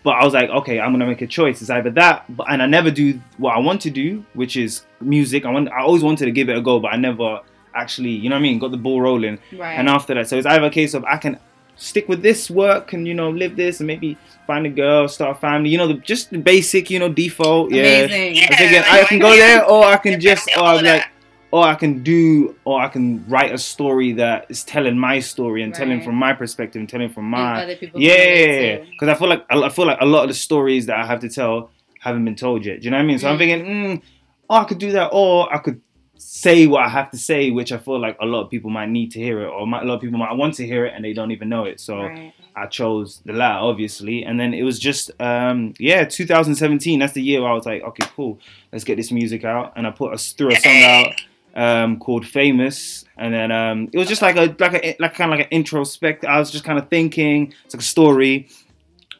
[0.03, 1.61] but I was like, okay, I'm gonna make a choice.
[1.61, 4.83] It's either that, but and I never do what I want to do, which is
[5.01, 5.45] music.
[5.45, 7.41] I want, I always wanted to give it a go, but I never
[7.75, 9.39] actually, you know what I mean, got the ball rolling.
[9.51, 9.73] Right.
[9.73, 11.39] And after that, so it's either a case of I can
[11.75, 15.37] stick with this work and you know live this and maybe find a girl, start
[15.37, 17.71] a family, you know, the, just the basic, you know, default.
[17.71, 17.83] Yeah.
[18.05, 18.35] Amazing.
[18.35, 18.43] Yeah.
[18.43, 21.05] I was thinking I can go there, or I can just, uh, or I'm like,
[21.51, 25.63] or I can do, or I can write a story that is telling my story
[25.63, 27.61] and telling from my perspective and telling from my
[27.95, 31.05] yeah, because I feel like I feel like a lot of the stories that I
[31.05, 32.81] have to tell haven't been told yet.
[32.81, 33.19] Do you know what I mean?
[33.19, 33.39] So I'm Mm.
[33.39, 34.01] thinking, mm,
[34.49, 35.81] oh, I could do that, or I could
[36.17, 38.89] say what I have to say, which I feel like a lot of people might
[38.89, 40.93] need to hear it, or might, a lot of people might want to hear it
[40.95, 41.79] and they don't even know it.
[41.79, 42.33] So Right.
[42.55, 46.97] I chose the latter, obviously, and then it was just, um, yeah, 2017.
[46.99, 48.39] That's the year where I was like, okay, cool,
[48.71, 51.13] let's get this music out, and I put a, threw a song out
[51.57, 55.33] um, called "Famous," and then um, it was just like a like a like kind
[55.33, 56.23] of like an introspect.
[56.23, 58.47] I was just kind of thinking, it's like a story,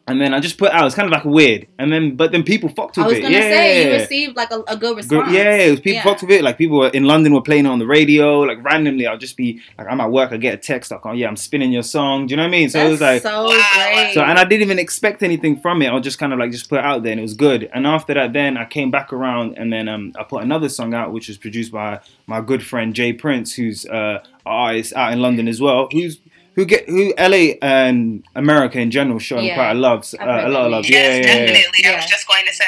[0.08, 0.86] and then I just put out.
[0.86, 3.22] It's kind of like weird, and then but then people fucked I with was it.
[3.24, 5.32] gonna yeah, say you received like a, a good response.
[5.34, 6.04] Yeah, it was people Yeah.
[6.04, 6.44] fucked with it.
[6.44, 8.40] Like people were in London were playing it on the radio.
[8.42, 10.32] Like randomly, I'll just be like, I'm at work.
[10.32, 12.28] I get a text like, oh yeah, I'm spinning your song.
[12.28, 12.70] Do you know what I mean?
[12.70, 13.90] So That's it was like, so Wow.
[13.94, 14.14] great.
[14.14, 15.88] so, and I didn't even expect anything from it.
[15.88, 17.70] I was just kind of like just put it out there, and it was good.
[17.74, 20.94] And after that, then I came back around, and then um, I put another song
[20.94, 25.22] out, which was produced by my good friend Jay Prince, who's uh, artist out in
[25.22, 26.20] London as well, who's
[26.58, 29.56] who get who LA and America in general showing Yeah.
[29.56, 30.86] quite a love, uh, a lot of love.
[30.86, 30.94] Yes,
[31.26, 31.46] Yeah, yeah, yeah.
[31.54, 31.86] definitely.
[31.86, 32.66] I was just going to say.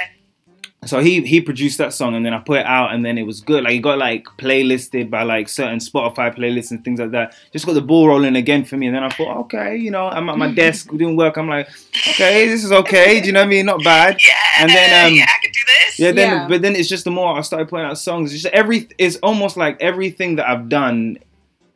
[0.86, 3.24] So he he produced that song and then I put it out and then it
[3.24, 3.66] was good.
[3.66, 7.36] Like it got like playlisted by like certain Spotify playlists and things like that.
[7.52, 8.88] Just got the ball rolling again for me.
[8.88, 11.36] And then I thought, okay, you know, I'm at my desk doing work.
[11.38, 11.68] I'm like,
[12.12, 13.20] okay, this is okay.
[13.20, 13.66] Do you know what I mean?
[13.66, 14.20] Not bad.
[14.26, 14.34] Yeah.
[14.62, 16.00] And then, um, yeah, I could do this.
[16.00, 16.48] Yeah, then Yeah.
[16.48, 19.18] but then it's just the more I started putting out songs, it's just every it's
[19.18, 21.18] almost like everything that I've done,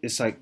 [0.02, 0.38] it's like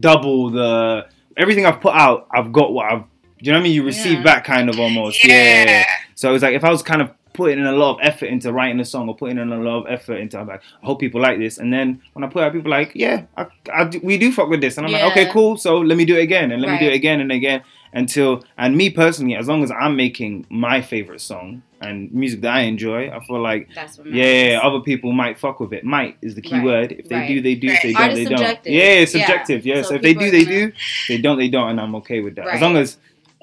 [0.00, 1.06] double the
[1.36, 3.02] everything I've put out, I've got what I've
[3.40, 3.72] do you know what I mean?
[3.74, 4.22] You receive Yeah.
[4.24, 5.24] back kind of almost.
[5.24, 5.64] Yeah.
[5.64, 5.84] yeah.
[6.16, 8.52] So was like if I was kind of putting in a lot of effort into
[8.52, 10.98] writing a song or putting in a lot of effort into, I'm like, I hope
[10.98, 11.58] people like this.
[11.58, 14.32] And then when I put it out, people are like, yeah, I, I we do
[14.32, 14.76] fuck with this.
[14.76, 15.56] And I'm like, okay, cool.
[15.56, 18.42] So let me do it again and let me do it again and again until,
[18.56, 22.60] and me personally, as long as I'm making my favorite song and music that I
[22.62, 24.60] enjoy, I feel like, That's what yeah, matters.
[24.64, 25.84] other people might fuck with it.
[25.84, 26.64] Might is the key Right.
[26.64, 26.92] word.
[26.92, 27.28] If they Right.
[27.28, 27.68] do, they do.
[27.68, 28.40] If they don't, Art they don't.
[28.66, 29.26] Yeah, it's Yeah.
[29.26, 29.64] subjective.
[29.66, 29.82] Yeah.
[29.82, 30.72] So So, if they do, they gonna- do.
[31.08, 32.46] They don't, they don't, and I'm okay with that.
[32.46, 32.54] Right.
[32.56, 32.98] As long as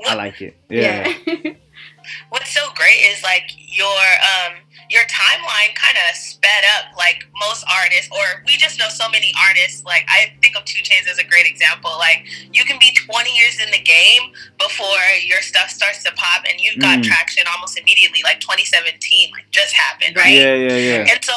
[0.06, 0.56] I like it.
[0.69, 1.13] Yeah.
[1.26, 1.54] yeah.
[2.30, 4.54] what's so great is like your um
[4.89, 9.34] your timeline kind of sped up like most artists or we just know so many
[9.50, 12.91] artists like i think of 2 Chainz as a great example like you can be
[12.93, 17.04] 20 years in the game before your stuff starts to pop and you've got Mm.
[17.04, 21.12] traction almost immediately like 2017 like just happened right Yeah, yeah, yeah.
[21.12, 21.34] and so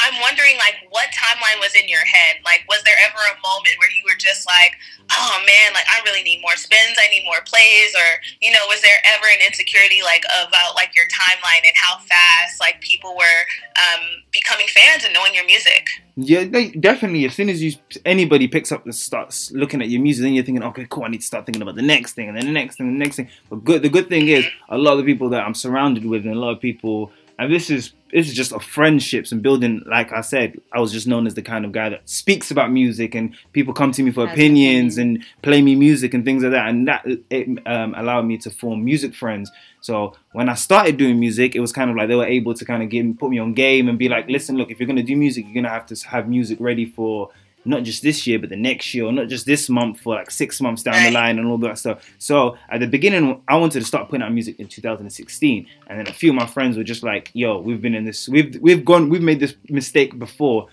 [0.00, 2.42] I'm wondering, like, what timeline was in your head?
[2.44, 4.76] Like, was there ever a moment where you were just like,
[5.12, 8.08] oh man, like, I really need more spins, I need more plays, or,
[8.40, 12.60] you know, was there ever an insecurity, like, about, like, your timeline and how fast,
[12.60, 13.40] like, people were
[13.76, 15.88] um, becoming fans and knowing your music?
[16.16, 17.24] Yeah, they, definitely.
[17.24, 17.72] As soon as you
[18.04, 21.04] anybody picks up and starts looking at your music, then you're thinking, okay, cool.
[21.04, 22.94] I need to start thinking about the next thing, and then the next thing, and
[22.94, 23.28] the next thing.
[23.50, 26.24] But good, the good thing is, a lot of the people that I'm surrounded with,
[26.24, 29.82] and a lot of people, and this is this is just a friendships and building.
[29.86, 32.70] Like I said, I was just known as the kind of guy that speaks about
[32.70, 35.16] music, and people come to me for Has opinions opinion.
[35.16, 38.50] and play me music and things like that, and that it um, allowed me to
[38.50, 39.50] form music friends.
[39.80, 42.64] So when I started doing music, it was kind of like they were able to
[42.64, 45.02] kind of give put me on game and be like, listen, look, if you're gonna
[45.02, 47.30] do music, you're gonna have to have music ready for
[47.64, 50.30] not just this year, but the next year, or not just this month, for like
[50.30, 52.04] six months down the line, and all that stuff.
[52.18, 56.08] So at the beginning, I wanted to start putting out music in 2016, and then
[56.08, 58.84] a few of my friends were just like, "Yo, we've been in this, we've we've
[58.84, 60.68] gone, we've made this mistake before."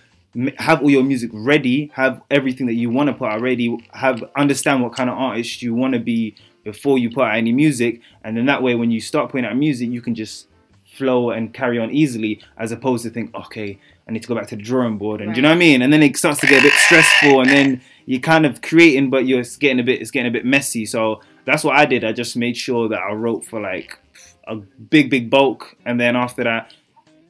[0.60, 1.92] Have all your music ready.
[1.94, 3.78] Have everything that you want to put out ready.
[3.94, 7.52] Have understand what kind of artist you want to be before you put out any
[7.52, 10.48] music, and then that way, when you start putting out music, you can just
[10.98, 13.80] flow and carry on easily, as opposed to think, okay,
[14.12, 15.60] I need to go back to the drawing board, and do you know what I
[15.60, 15.82] mean?
[15.82, 19.10] And then it starts to get a bit stressful, and then you're kind of creating,
[19.10, 20.86] but you're it's getting a bit, it's getting a bit messy.
[20.86, 22.04] So that's what I did.
[22.04, 23.98] I just made sure that I wrote for like
[24.46, 26.74] a big, big bulk, and then after that,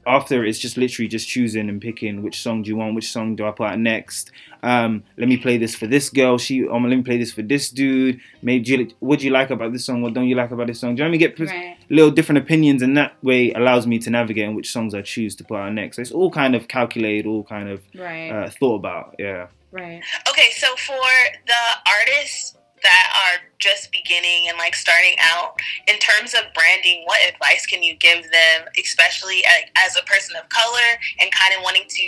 [0.07, 3.36] after it's just literally just choosing and picking which song do you want, which song
[3.36, 4.32] do I put out next.
[4.63, 6.39] Um, let me play this for this girl.
[6.39, 8.19] She, um, let me play this for this dude.
[8.41, 10.01] Maybe you, what do you like about this song?
[10.01, 10.95] What don't you like about this song?
[10.95, 11.19] Do you know what I mean?
[11.19, 11.77] Get Right.
[11.91, 15.35] Little different opinions, and that way allows me to navigate on which songs I choose
[15.35, 15.97] to put out next.
[15.97, 18.29] So it's all kind of calculated, all kind of Right.
[18.31, 19.15] uh, thought about.
[19.19, 19.47] Yeah.
[19.71, 20.01] right.
[20.29, 21.05] Okay, so for
[21.47, 27.19] the artists that are just beginning and like starting out, in terms of branding, what
[27.31, 29.43] advice can you give them, especially
[29.85, 30.89] as a person of color
[31.21, 32.03] and kind of wanting to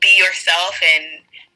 [0.00, 1.04] be yourself and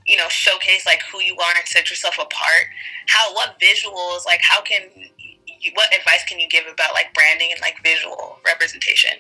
[0.07, 2.65] you know showcase like who you are and set yourself apart?
[3.09, 4.83] How what visuals like how can
[5.61, 9.13] you, what advice can you give about like branding and like visual representation?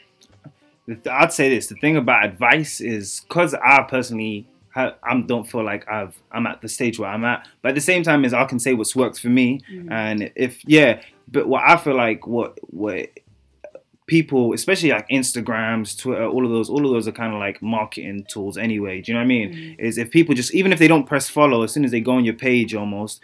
[1.10, 5.64] I'd say this: the thing about advice is because I personally ha- I don't feel
[5.64, 8.34] like I've I'm at the stage where I'm at, but at the same time, is
[8.34, 9.92] I can say what's worked for me, mm-hmm.
[9.92, 13.10] and if yeah, but what I feel like what what
[14.10, 17.62] people, especially like Instagrams, Twitter, all of those, all of those are kind of like
[17.62, 19.00] marketing tools anyway.
[19.00, 19.52] Do you know what I mean?
[19.52, 19.80] Mm-hmm.
[19.80, 22.12] Is if people just even if they don't press follow, as soon as they go
[22.12, 23.20] on your page, almost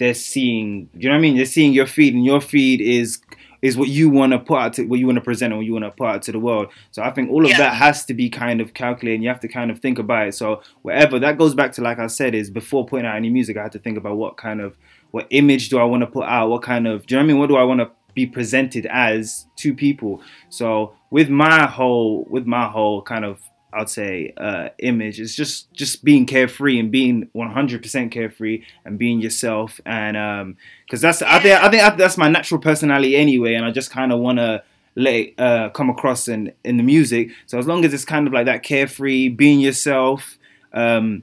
[0.00, 0.88] they're seeing.
[0.94, 1.36] You know what I mean?
[1.36, 3.20] They're seeing your feed, and your feed is
[3.62, 5.66] is what you want to put out to what you want to present and what
[5.66, 6.68] you want to put out to the world.
[6.92, 7.58] So I think all of Yeah.
[7.58, 9.16] that has to be kind of calculated.
[9.16, 10.34] And you have to kind of think about it.
[10.34, 13.58] So whatever that goes back to, like I said, is before putting out any music,
[13.58, 14.78] I had to think about what kind of
[15.10, 16.48] what image do I want to put out?
[16.48, 17.38] What kind of do you know what I mean?
[17.38, 20.22] What do I want to be presented as to people?
[20.48, 23.40] So with my whole with my whole kind of
[23.72, 29.20] I'd say uh, image it's just just being carefree and being 100% carefree and being
[29.20, 29.80] yourself.
[29.86, 33.90] And because that's I think I think that's my natural personality anyway and I just
[33.90, 34.62] kind of want to
[34.96, 37.30] let it uh, come across in in the music.
[37.46, 40.38] So as long as it's kind of like that carefree being yourself
[40.72, 41.22] um,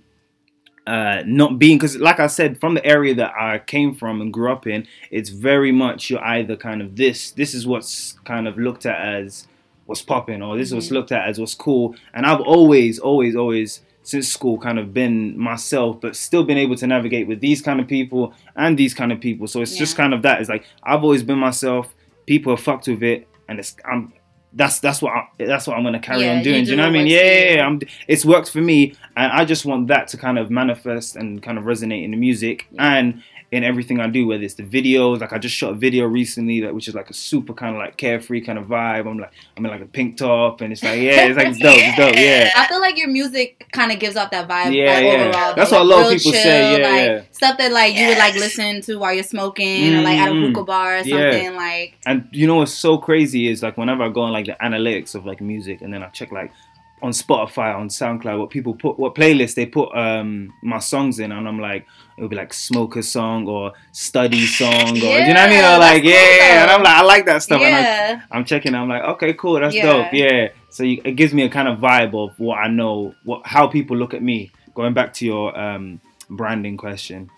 [0.88, 4.32] uh, not being because like i said from the area that i came from and
[4.32, 8.48] grew up in it's very much you're either kind of this this is what's kind
[8.48, 9.48] of looked at as
[9.88, 10.96] what's popping or this is what's mm-hmm.
[10.96, 11.96] looked at as what's cool.
[12.14, 16.76] And i've always always always since school kind of been myself but still been able
[16.78, 19.48] to navigate with these kind of people and these kind of people.
[19.48, 20.40] So it's just kind of that.
[20.40, 21.94] It's like i've always been myself.
[22.26, 23.28] People have fucked with it.
[23.50, 24.14] And it's i'm
[24.58, 26.62] that's that's what I, that's what I'm gonna carry Yeah, on doing.
[26.62, 27.08] Do do you know what I mean?
[27.08, 27.66] Yeah, yeah, yeah.
[27.66, 31.42] I'm, it's worked for me, and I just want that to kind of manifest and
[31.42, 34.28] kind of resonate in the music and in everything I do.
[34.28, 37.10] Whether it's the videos, like I just shot a video recently, that which is like
[37.10, 39.08] a super kind of like carefree kind of vibe.
[39.10, 41.60] I'm like I'm in like a pink top, and it's like yeah, it's like it's
[41.60, 42.52] dope, it's dope, yeah.
[42.58, 44.74] I feel like your music kind of gives off that vibe.
[44.76, 45.12] Yeah, like, yeah.
[45.30, 45.78] Overall, That's though.
[45.78, 47.22] what a lot of people chill, say, yeah, like, yeah.
[47.32, 50.32] Stuff that like you would like listen to while you're smoking or like at a
[50.34, 50.48] Mm.
[50.50, 51.32] hookah bar or Yeah.
[51.32, 51.56] something.
[51.56, 54.56] Like And you know what's so crazy is like whenever I go on like the
[54.62, 56.52] analytics of like music, and then I check like
[57.00, 61.32] on Spotify, on SoundCloud, what people put, what playlists they put um my songs in,
[61.32, 61.86] and I'm like,
[62.18, 65.64] it'll be like smoker song or study song, or do you know what I mean?
[65.64, 66.72] Or like that's cool, yeah, and.
[66.72, 68.74] I'm like, I like that stuff, and I, yeah, I'm checking.
[68.74, 69.84] I'm like, okay, cool, that's Yeah.
[69.84, 70.48] dope, yeah.
[70.72, 73.68] So you, it gives me a kind of vibe of what I know, what how
[73.68, 74.52] people look at me.
[74.74, 77.30] Going back to your um branding question,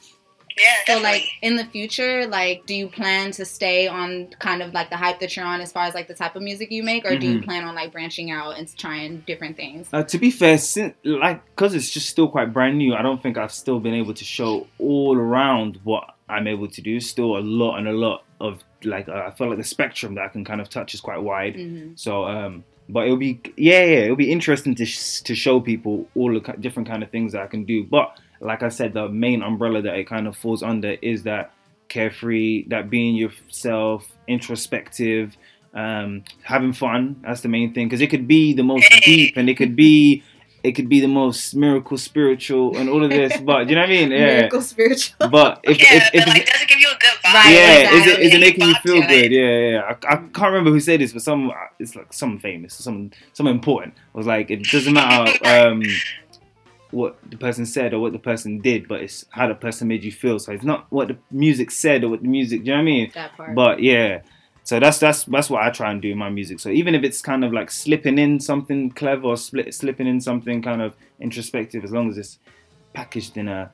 [0.59, 1.03] Yeah, so definitely.
[1.11, 4.97] like in the future, like do you plan to stay on kind of like the
[4.97, 7.17] hype that you're on as far as like the type of music you make, or
[7.17, 7.45] do you Mhm.
[7.45, 9.87] plan on like branching out and trying different things?
[9.93, 13.21] Uh, to be fair, since, like because it's just still quite brand new, I don't
[13.23, 16.99] think I've still been able to show all around what I'm able to do.
[16.99, 20.21] Still a lot and a lot of like uh, I feel like the spectrum that
[20.25, 21.55] I can kind of touch is quite wide.
[21.55, 25.59] hmm So, um, but it'll be yeah, yeah, it'll be interesting to sh- to show
[25.59, 27.83] people all the ki- different kind of things that I can do.
[27.83, 31.53] But like I said, the main umbrella that it kind of falls under is that
[31.89, 35.35] carefree, that being yourself, introspective,
[35.73, 37.21] um, having fun.
[37.23, 40.23] That's the main thing because it could be the most deep and it could be.
[40.61, 43.91] It could be the most miracle, spiritual, and all of this, but you know what
[43.91, 44.11] I mean?
[44.11, 44.25] Yeah.
[44.25, 45.29] Miracle spiritual.
[45.29, 47.53] But if, yeah, if, if, but like, does it give you a good vibe?
[47.53, 49.07] Yeah, is it it making you feel to it.
[49.07, 49.31] good?
[49.31, 49.81] Yeah, yeah.
[49.87, 53.55] I, I can't remember who said this, but some it's like some famous, someone someone
[53.55, 55.81] important was like it doesn't matter um,
[56.91, 60.03] what the person said or what the person did, but it's how the person made
[60.03, 60.39] you feel.
[60.39, 62.63] So it's not what the music said or what the music.
[62.63, 63.11] Do you know what I mean?
[63.13, 63.55] that part.
[63.55, 64.21] But yeah.
[64.63, 66.59] So that's that's that's what I try and do in my music.
[66.59, 70.21] So even if it's kind of like slipping in something clever or split, slipping in
[70.21, 72.37] something kind of introspective, as long as it's
[72.93, 73.71] packaged in a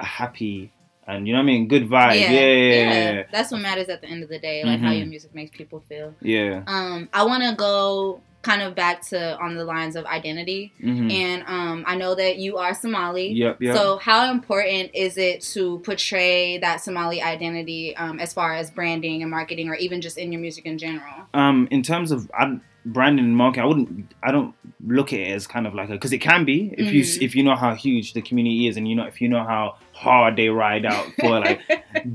[0.00, 0.72] a happy
[1.06, 2.18] and you know what I mean, good vibe.
[2.18, 3.12] Yeah, yeah, yeah.
[3.12, 3.22] yeah.
[3.30, 4.98] That's what matters at the end of the day, like how Mhm.
[4.98, 6.14] your music makes people feel.
[6.20, 6.62] yeah.
[6.66, 11.10] Um, I want to go kind of back to on the lines of identity, Mhm.
[11.10, 13.28] and um, I know that you are Somali.
[13.32, 13.76] Yep, yep.
[13.76, 19.22] So, how important is it to portray that Somali identity um, as far as branding
[19.22, 21.26] and marketing, or even just in your music in general?
[21.34, 24.14] um, in terms of I, branding and marketing, I wouldn't.
[24.22, 24.54] I don't
[24.86, 27.22] look at it as kind of like a because it can be if you Mhm.
[27.22, 29.76] if you know how huge the community is and you know if you know how
[29.94, 31.60] hard they ride out for like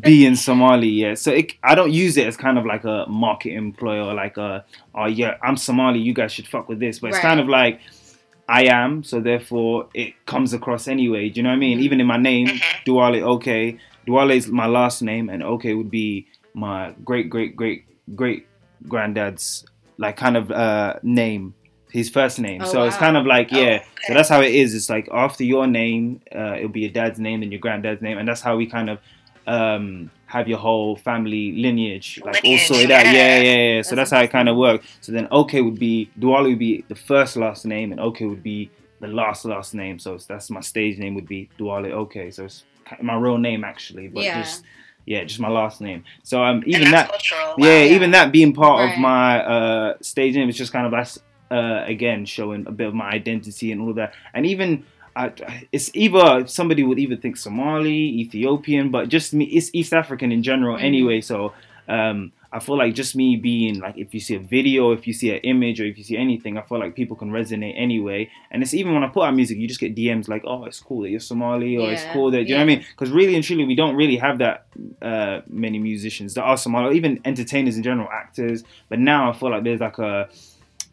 [0.02, 0.90] being Somali.
[0.90, 4.14] Yeah, so it, I don't use it as kind of like a market ploy or
[4.14, 7.00] like a oh yeah I'm Somali, you guys should fuck with this.
[7.00, 7.80] But it's kind of like.
[8.52, 11.30] I am, so therefore it comes across anyway.
[11.30, 11.82] Do you know what I mean?
[11.82, 12.62] Even in my name, Mhm.
[12.84, 13.78] Duale Okay.
[14.08, 16.26] Duale is my last name, and Okay would be
[16.56, 18.48] my great great great great
[18.88, 19.66] granddad's
[20.00, 21.54] like kind of uh name,
[21.92, 22.62] his first name.
[22.64, 23.76] Oh, so it's kind of like Oh, yeah.
[23.76, 23.86] okay.
[24.08, 24.74] So that's how it is.
[24.74, 28.18] It's like after your name, uh, it'll be your dad's name, then your granddad's name,
[28.18, 29.00] and that's how we kind of
[29.48, 33.06] um have your whole family lineage like all Lineage, sorted out.
[33.08, 33.40] Yeah, yeah.
[33.42, 33.82] yeah, yeah.
[33.82, 34.86] So That's that's how it kind of works.
[35.02, 38.44] So then Okay would be Duale would be the first last name, and Okay would
[38.44, 39.98] be the last last name.
[39.98, 42.30] So that's my stage name would be Duale Okay.
[42.32, 42.66] So it's
[43.02, 44.42] my real name actually, but Yeah.
[44.42, 44.64] just
[45.06, 46.04] yeah, just my last name.
[46.24, 47.56] So um And even that cultural.
[47.58, 47.96] yeah, Wow.
[47.96, 48.94] even that being part Right.
[48.94, 51.18] of my uh, stage name, is just kind of that's
[51.52, 54.14] uh, again showing a bit of my identity and all that.
[54.34, 54.84] And even
[55.16, 55.32] I,
[55.72, 60.44] it's either somebody would even think Somali, Ethiopian, but just me, it's East African in
[60.44, 60.84] general Mhm.
[60.84, 61.22] anyway.
[61.22, 61.54] So
[61.88, 65.14] um, I feel like just me being like, if you see a video, if you
[65.14, 68.30] see an image, or if you see anything, I feel like people can resonate anyway.
[68.52, 70.80] And it's even when I put out music, you just get DMs like, "Oh, it's
[70.80, 72.86] cool that you're Somali," or "It's cool that," you know what I mean?
[72.92, 74.68] Because really and truly, we don't really have that
[75.02, 78.64] uh, many musicians that are Somali, or even entertainers in general, actors.
[78.88, 80.30] But now I feel like there's like a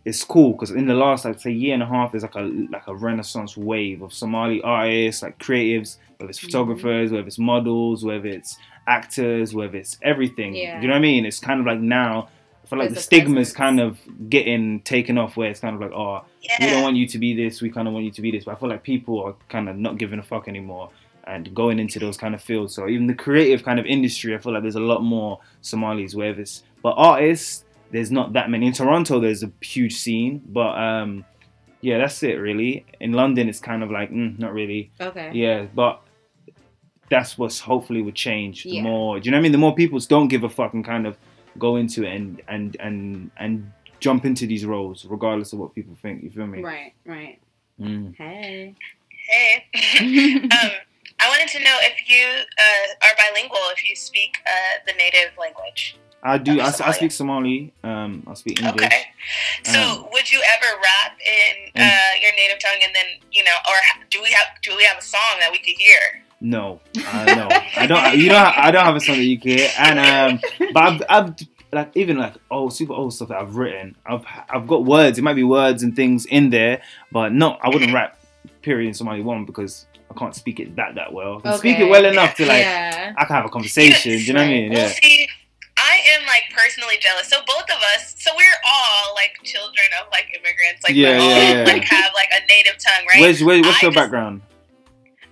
[0.06, 2.44] it's cool because in the last I'd say year and a half there's like a
[2.70, 6.44] like a renaissance wave of Somali artists like creatives whether it's Mhm.
[6.46, 10.80] photographers whether it's models whether it's actors whether it's everything Yeah.
[10.80, 12.28] you know what I mean it's kind of like now
[12.64, 13.56] I feel like There's the a stigma is presence.
[13.56, 16.22] kind of getting taken off where it's kind of like oh
[16.60, 18.44] we don't want you to be this we kind of want you to be this
[18.44, 20.90] but I feel like people are kind of not giving a fuck anymore
[21.24, 24.38] and going into those kind of fields so even the creative kind of industry I
[24.38, 28.66] feel like there's a lot more Somalis where it's but artists there's not that many
[28.66, 31.24] in Toronto there's a huge scene but um
[31.80, 35.30] yeah that's it really in London it's kind of like mm, not really Okay.
[35.32, 36.00] yeah but
[37.08, 38.82] that's what's hopefully would change the Yeah.
[38.82, 40.84] more do you know what I mean the more people don't give a fuck and
[40.84, 41.16] kind of
[41.58, 45.96] go into it and and and and jump into these roles regardless of what people
[46.02, 46.92] think you feel me Right.
[47.06, 47.38] Right.
[47.80, 48.14] Mm.
[48.16, 48.74] Hey.
[49.28, 49.64] Hey.
[50.42, 50.70] um,
[51.18, 54.50] I wanted to know if you uh, are bilingual, if you speak uh,
[54.86, 55.96] the native language.
[56.22, 56.60] I do.
[56.60, 57.72] I, I speak Somali.
[57.84, 58.84] Um, I speak English.
[58.84, 59.02] Okay.
[59.64, 63.56] So, Um, would you ever rap in uh, your native tongue, and then you know,
[63.68, 63.76] or
[64.10, 65.98] do we have do we have a song that we could hear?
[66.40, 68.18] No, uh, no, I don't.
[68.18, 70.40] You know, I don't have a song that you can hear, and um,
[70.72, 71.34] but I've, I've
[71.72, 73.96] like even like old, super old stuff that I've written.
[74.04, 75.18] I've I've got words.
[75.18, 78.18] It might be words and things in there, but no, I wouldn't rap.
[78.62, 81.38] Period in Somali one because I can't speak it that that well.
[81.38, 83.12] I can speak it well enough to like yeah.
[83.16, 84.12] I can have a conversation.
[84.12, 84.72] Do you know what I mean?
[84.72, 85.26] Well, Yeah.
[85.86, 87.28] I am like personally jealous.
[87.28, 90.82] So both of us, so we're all like children of like immigrants.
[90.82, 91.64] Like Yeah, we all yeah, yeah.
[91.64, 93.20] like have like a native tongue, right?
[93.22, 94.42] Where's where, what's I your just- background?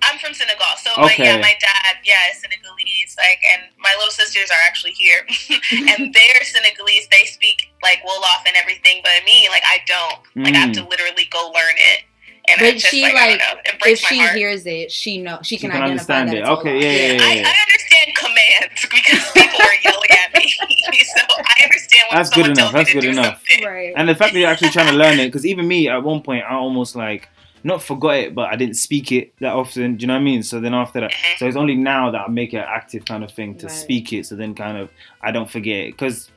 [0.05, 1.25] I'm from Senegal, so like Okay.
[1.25, 5.25] yeah, my dad, yeah, is Senegalese, like, and my little sisters are actually here,
[5.73, 7.09] and they're Senegalese.
[7.09, 10.45] They speak like Wolof and everything, but me, like, I don't.
[10.45, 10.91] Like, I have to mm.
[10.91, 12.05] literally go learn it,
[12.49, 14.37] and But just she, like, like, know, If she heart.
[14.37, 16.59] hears it, she know she can, can identify understand that it.
[16.59, 16.83] Okay, Wolof.
[16.83, 17.23] yeah, yeah, yeah.
[17.23, 20.49] I, I understand commands because people are yelling at me,
[21.05, 23.43] so I understand when That's good someone enough, tells me that's to good enough.
[23.49, 23.67] something.
[23.67, 23.93] Right.
[23.97, 26.21] And the fact that you're actually trying to learn it, because even me at one
[26.23, 27.29] point, I almost like
[27.65, 29.97] not forgot it, but I didn't speak it that often.
[29.97, 30.43] Do you know what I mean?
[30.43, 33.25] So then after that, so it's only now that I make it an active kind
[33.25, 33.73] of thing to Right.
[33.75, 34.27] speak it.
[34.27, 34.91] So then kind of
[35.23, 36.31] I don't forget it because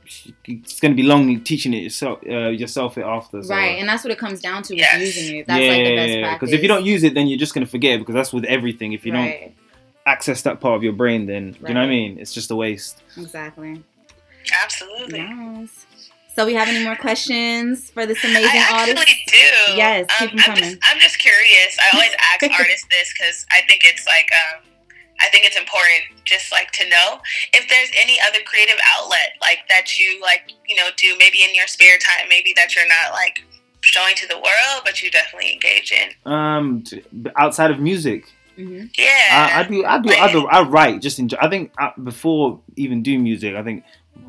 [0.45, 3.43] it's going to be long teaching it yourself uh, yourself it after.
[3.43, 3.53] So.
[3.53, 4.99] Right, and that's what it comes down to with Yes.
[5.01, 5.47] using it.
[5.47, 6.39] That's like the best practice.
[6.39, 7.99] Because if you don't use it, then you're just going to forget it.
[7.99, 8.93] Because that's with everything.
[8.93, 9.53] If you don't
[10.05, 12.17] access that part of your brain, then do you know what I mean?
[12.19, 13.03] It's just a waste.
[13.17, 13.83] exactly.
[14.63, 15.19] Absolutely.
[15.19, 15.85] Yes.
[16.37, 18.99] So we have any more questions for this amazing I artist?
[18.99, 19.73] actually do.
[19.75, 20.63] Yes, keep 'em I'm coming.
[20.69, 21.75] Just, I'm just curious.
[21.81, 24.61] I always ask artists this because I think it's like, um,
[25.19, 27.17] I think it's important just like to know
[27.53, 31.55] if there's any other creative outlet like that you like, you know, do maybe in
[31.55, 33.43] your spare time, maybe that you're not like
[33.81, 36.31] showing to the world, but you definitely engage in.
[36.31, 37.01] Um, t-
[37.35, 39.53] outside of music, hmm Yeah.
[39.55, 39.83] I, I do.
[39.85, 40.09] I do.
[40.11, 41.01] I, do, I write.
[41.01, 41.37] Just enjoy.
[41.41, 43.83] I think uh, before even doing music, I think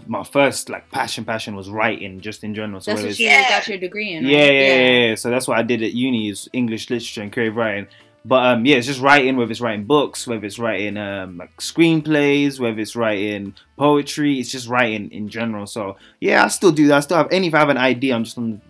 [0.06, 2.80] my first like passion, passion was writing, just in general.
[2.80, 3.48] So That's what it's- you Yeah.
[3.48, 4.24] got your degree in.
[4.24, 4.32] Right?
[4.32, 5.14] yeah, yeah, yeah, yeah.
[5.16, 7.86] So that's what I did at uni is English literature and creative writing.
[8.24, 9.36] But um, yeah, it's just writing.
[9.36, 14.50] Whether it's writing books, whether it's writing um, like screenplays, whether it's writing poetry, it's
[14.50, 15.66] just writing in general.
[15.66, 16.96] So yeah, I still do that.
[16.96, 18.60] I still have any if I have an idea, I'm just on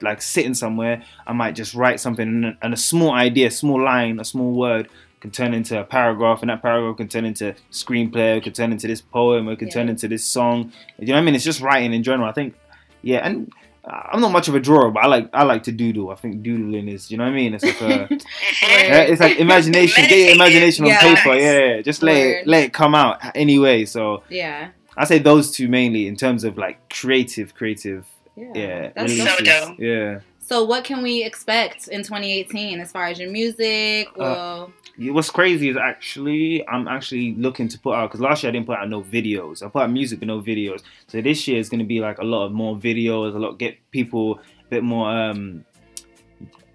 [0.00, 1.02] like sitting somewhere.
[1.26, 4.52] I might just write something, and, and a small idea, a small line, a small
[4.52, 4.88] word
[5.20, 8.86] can turn into a paragraph, and that paragraph can turn into screenplay, can turn into
[8.86, 9.74] this poem, or can Yeah.
[9.74, 10.72] turn into this song.
[10.98, 11.34] You know what I mean?
[11.34, 12.28] It's just writing in general.
[12.28, 12.54] I think,
[13.02, 13.50] yeah, and
[13.84, 16.10] I'm not much of a drawer, but I like I like to doodle.
[16.10, 17.54] I think doodling is, you know what I mean?
[17.54, 18.08] It's like a,
[18.62, 20.04] yeah, it's like imagination.
[20.08, 21.00] Get your imagination on Yeah.
[21.00, 21.30] paper.
[21.30, 21.42] Nice.
[21.42, 22.36] Yeah, just let Word.
[22.40, 23.86] it let it come out anyway.
[23.86, 24.68] So Yeah.
[24.96, 28.04] I say those two mainly in terms of like creative, creative.
[28.36, 28.52] Yeah.
[28.54, 29.78] Yeah, That's So dope.
[29.80, 30.20] Yeah.
[30.48, 34.08] So what can we expect in 2018 as far as your music?
[34.16, 38.48] Well, Yeah, What's crazy is actually I'm actually looking to put out because last year
[38.48, 39.62] I didn't put out no videos.
[39.62, 40.82] I put out music but no videos.
[41.06, 43.58] So this year is going to be like a lot of more videos, a lot
[43.58, 45.66] get people a bit more um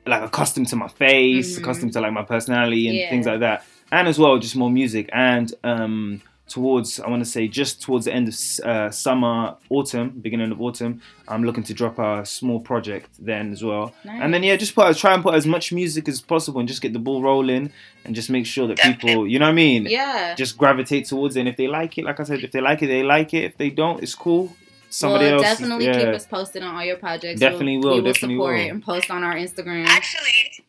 [0.05, 1.63] like accustomed to my face, Mhm.
[1.63, 3.09] accustomed to like my personality and Yeah.
[3.09, 3.65] things like that.
[3.91, 8.05] And as well, just more music and um towards I want to say just towards
[8.05, 12.59] the end of uh, summer, autumn, beginning of autumn, I'm looking to drop a small
[12.59, 13.93] project then as well.
[14.03, 16.81] And then yeah, just put try and put as much music as possible and just
[16.81, 17.71] get the ball rolling
[18.05, 20.35] and just make sure that people, you know what I mean, yeah.
[20.35, 21.41] just gravitate towards it.
[21.41, 23.45] And if they like it, like I said, if they like it, they like it.
[23.45, 24.55] If they don't, it's cool.
[24.89, 25.99] Somebody well, else, definitely yeah.
[25.99, 27.39] keep us posted on all your projects.
[27.39, 28.69] Definitely we'll, will, We will definitely support will.
[28.69, 29.85] and post on our Instagram.
[29.87, 30.63] Actually,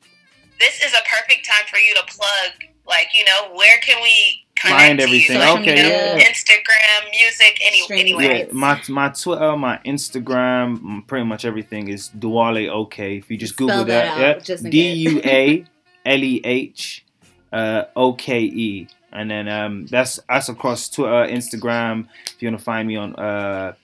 [0.58, 2.70] this is a perfect time for you to plug.
[2.86, 5.36] Like, you know, where can we connect Find everything.
[5.36, 6.16] Okay, media.
[6.16, 6.24] yeah.
[6.24, 8.36] Instagram, music, any, Streaming anywhere.
[8.46, 13.16] Yeah, my my Twitter, my Instagram, pretty much everything is Duale OK.
[13.18, 15.64] If you just Spell Google that that, out, yeah, in D U A
[16.06, 17.04] L E H
[17.52, 22.08] uh, O K E, and then um, that's that's across Twitter, Instagram.
[22.26, 23.74] If you want to find me on uh,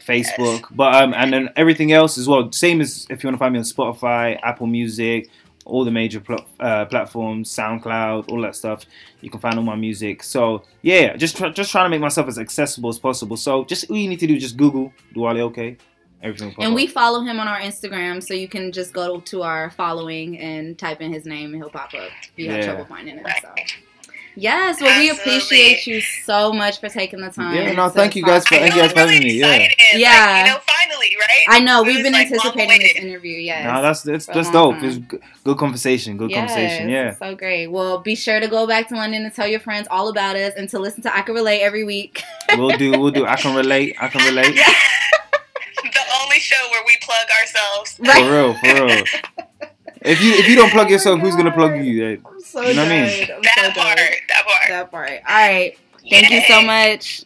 [0.00, 2.50] Facebook, but um, and then everything else as well.
[2.52, 5.28] Same as if you want to find me on Spotify, Apple Music.
[5.66, 8.86] All the major pl- uh, platforms, SoundCloud, all that stuff.
[9.20, 10.22] You can find all my music.
[10.22, 13.36] So yeah, just try, just trying to make myself as accessible as possible.
[13.36, 15.76] So just all you need to do just Google Duale OK.
[16.22, 16.54] Everything.
[16.58, 16.92] and we up.
[16.94, 21.02] follow him on our Instagram, so you can just go to our following and type
[21.02, 22.10] in his name, and he'll pop up.
[22.22, 23.26] If you have trouble finding him.
[23.42, 23.54] So.
[24.38, 27.54] Yes, well, we appreciate you so much for taking the time.
[27.54, 29.46] Yeah, no, thank you guys for- thank you guys I'm for really having me, yeah.
[29.54, 30.00] excited.
[30.00, 30.10] Yeah.
[30.10, 31.44] Like, you know, finally, right?
[31.48, 33.38] I know It we've been like, anticipating this interview.
[33.38, 33.64] Yes.
[33.64, 34.76] No, that's that's, that's dope.
[34.82, 36.18] It's g- good conversation.
[36.18, 36.88] Good conversation.
[36.90, 37.14] Yeah.
[37.14, 37.68] So great.
[37.68, 40.52] Well, be sure to go back to London and tell your friends all about us
[40.56, 42.22] and to listen to I Can Relate every week.
[42.56, 42.90] We'll do.
[42.92, 43.24] We'll do.
[43.26, 43.96] I can relate.
[43.98, 44.54] I can relate.
[45.82, 47.92] the only show where we plug ourselves.
[47.96, 48.54] For real.
[48.54, 49.04] For real.
[50.02, 52.04] If you if you don't plug yourself, who's gonna plug you?
[52.04, 52.16] Oh yeah.
[52.26, 53.28] I'm so You know what I mean?
[53.34, 53.98] I'm That so part.
[54.46, 54.68] Part.
[54.68, 55.10] That part.
[55.28, 55.78] All right.
[56.08, 57.24] Thank you so much.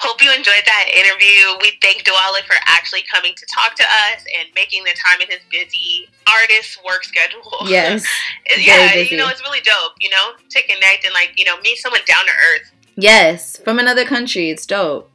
[0.00, 1.58] Hope you enjoyed that interview.
[1.60, 5.28] We thank Duale for actually coming to talk to us and making the time in
[5.28, 7.42] his busy artist work schedule.
[7.66, 8.06] Yes.
[8.56, 9.14] Yeah, busy.
[9.14, 12.00] you know, it's really dope, you know, to connect and like, you know, meet someone
[12.06, 12.72] down to earth.
[13.00, 13.58] Yes.
[13.58, 14.50] From another country.
[14.50, 15.08] It's dope.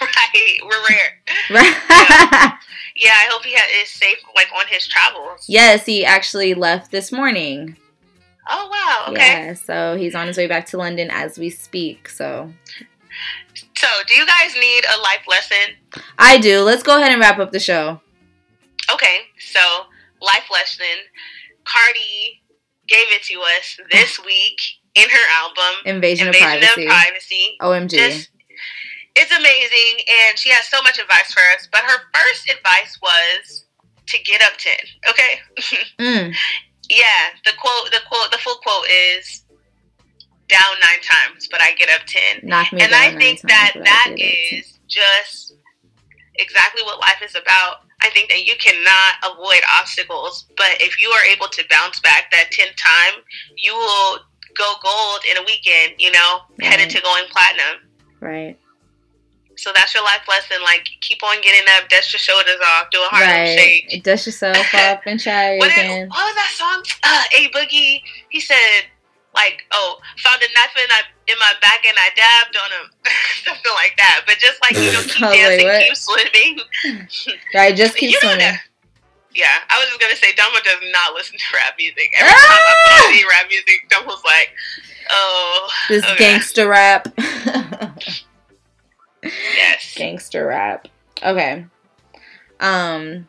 [0.00, 0.58] right.
[0.62, 1.20] We're rare.
[1.50, 2.58] Right.
[2.98, 5.44] Yeah, I hope he ha- is safe like on his travels.
[5.48, 7.76] yes, he actually left this morning.
[8.50, 9.12] Oh wow.
[9.12, 9.20] Okay.
[9.46, 9.54] Yeah.
[9.54, 12.08] So he's on his way back to London as we speak.
[12.08, 12.52] So
[13.76, 16.02] So, do you guys need a life lesson?
[16.18, 16.60] I do.
[16.62, 18.00] Let's go ahead and wrap up the show.
[18.92, 19.18] Okay.
[19.38, 19.60] So,
[20.20, 20.96] life lesson.
[21.64, 22.42] Cardi
[22.88, 24.58] gave it to us this week
[24.94, 26.84] in her album Invasion, Invasion of Privacy.
[26.84, 27.56] of Privacy.
[27.60, 27.90] OMG.
[27.90, 28.30] Just
[29.18, 33.66] it's amazing and she has so much advice for us, but her first advice was
[34.06, 34.74] to get up 10.
[35.10, 35.32] Okay?
[35.98, 36.32] Mm.
[36.88, 39.44] Yeah, the quote the quote the full quote is
[40.48, 42.48] down 9 times, but I get up 10.
[42.48, 45.52] Knock me and down I nine think that that get just
[46.36, 47.84] exactly what life is about.
[48.00, 52.30] I think that you cannot avoid obstacles, but if you are able to bounce back
[52.30, 53.22] that 10th time,
[53.56, 54.20] you will
[54.56, 57.82] go gold in a weekend, you know, headed to going platinum.
[58.20, 58.56] right.
[59.58, 60.58] So that's your life lesson.
[60.62, 63.58] Like, keep on getting up, dust your shoulders off, do a hard Right.
[63.58, 64.02] shake.
[64.04, 66.08] Dust yourself up and try What, is, again.
[66.08, 66.82] what was that song?
[67.02, 68.02] Uh, A Boogie.
[68.30, 68.86] He said,
[69.34, 72.90] like, oh, found a knife in my, in my back and I dabbed on him.
[73.44, 74.22] Something like that.
[74.26, 75.82] But just like, you know, keep was dancing, what?
[75.82, 77.38] keep swimming.
[77.54, 77.76] Right.
[77.76, 78.54] Just keep you swimming.
[79.34, 82.10] Yeah, I was just gonna say Dumbo does not listen to rap music.
[82.18, 84.50] Every time I put any rap music, Dumbo's like,
[85.10, 86.16] "Oh, This okay.
[86.18, 87.06] gangster rap.
[89.56, 90.88] Yes, gangster rap.
[91.22, 91.66] Okay.
[92.60, 93.28] Um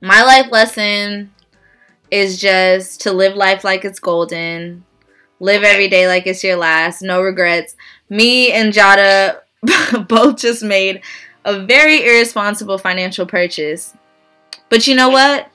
[0.00, 1.32] my life lesson
[2.10, 4.84] is just to live life like it's golden.
[5.40, 7.02] Live every day like it's your last.
[7.02, 7.76] No regrets.
[8.08, 9.40] Me and Jada
[10.08, 11.02] both just made
[11.44, 13.94] a very irresponsible financial purchase.
[14.68, 15.50] But you know what?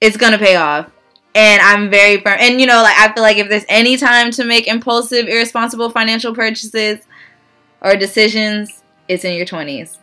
[0.00, 0.90] It's gonna pay off.
[1.34, 2.36] And I'm very firm.
[2.38, 5.90] And you know, like I feel like if there's any time to make impulsive, irresponsible
[5.90, 7.00] financial purchases
[7.80, 9.98] or decisions, it's in your 20s.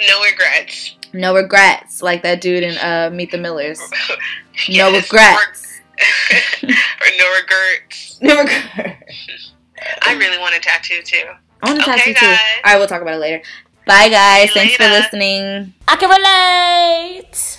[0.00, 0.96] No regrets.
[1.12, 3.80] No regrets, like that dude in uh, Meet the Millers.
[4.70, 5.80] No regrets.
[5.98, 6.36] Or,
[6.68, 8.18] or no regrets.
[8.22, 9.52] No regrets.
[10.02, 11.24] I really want a tattoo too.
[11.62, 12.26] I want a Okay, tattoo too.
[12.26, 12.38] guys.
[12.64, 13.42] All right, we'll talk about it later.
[13.86, 14.50] Bye, guys.
[14.52, 15.74] See you Thanks for listening.
[15.86, 17.55] I can relate.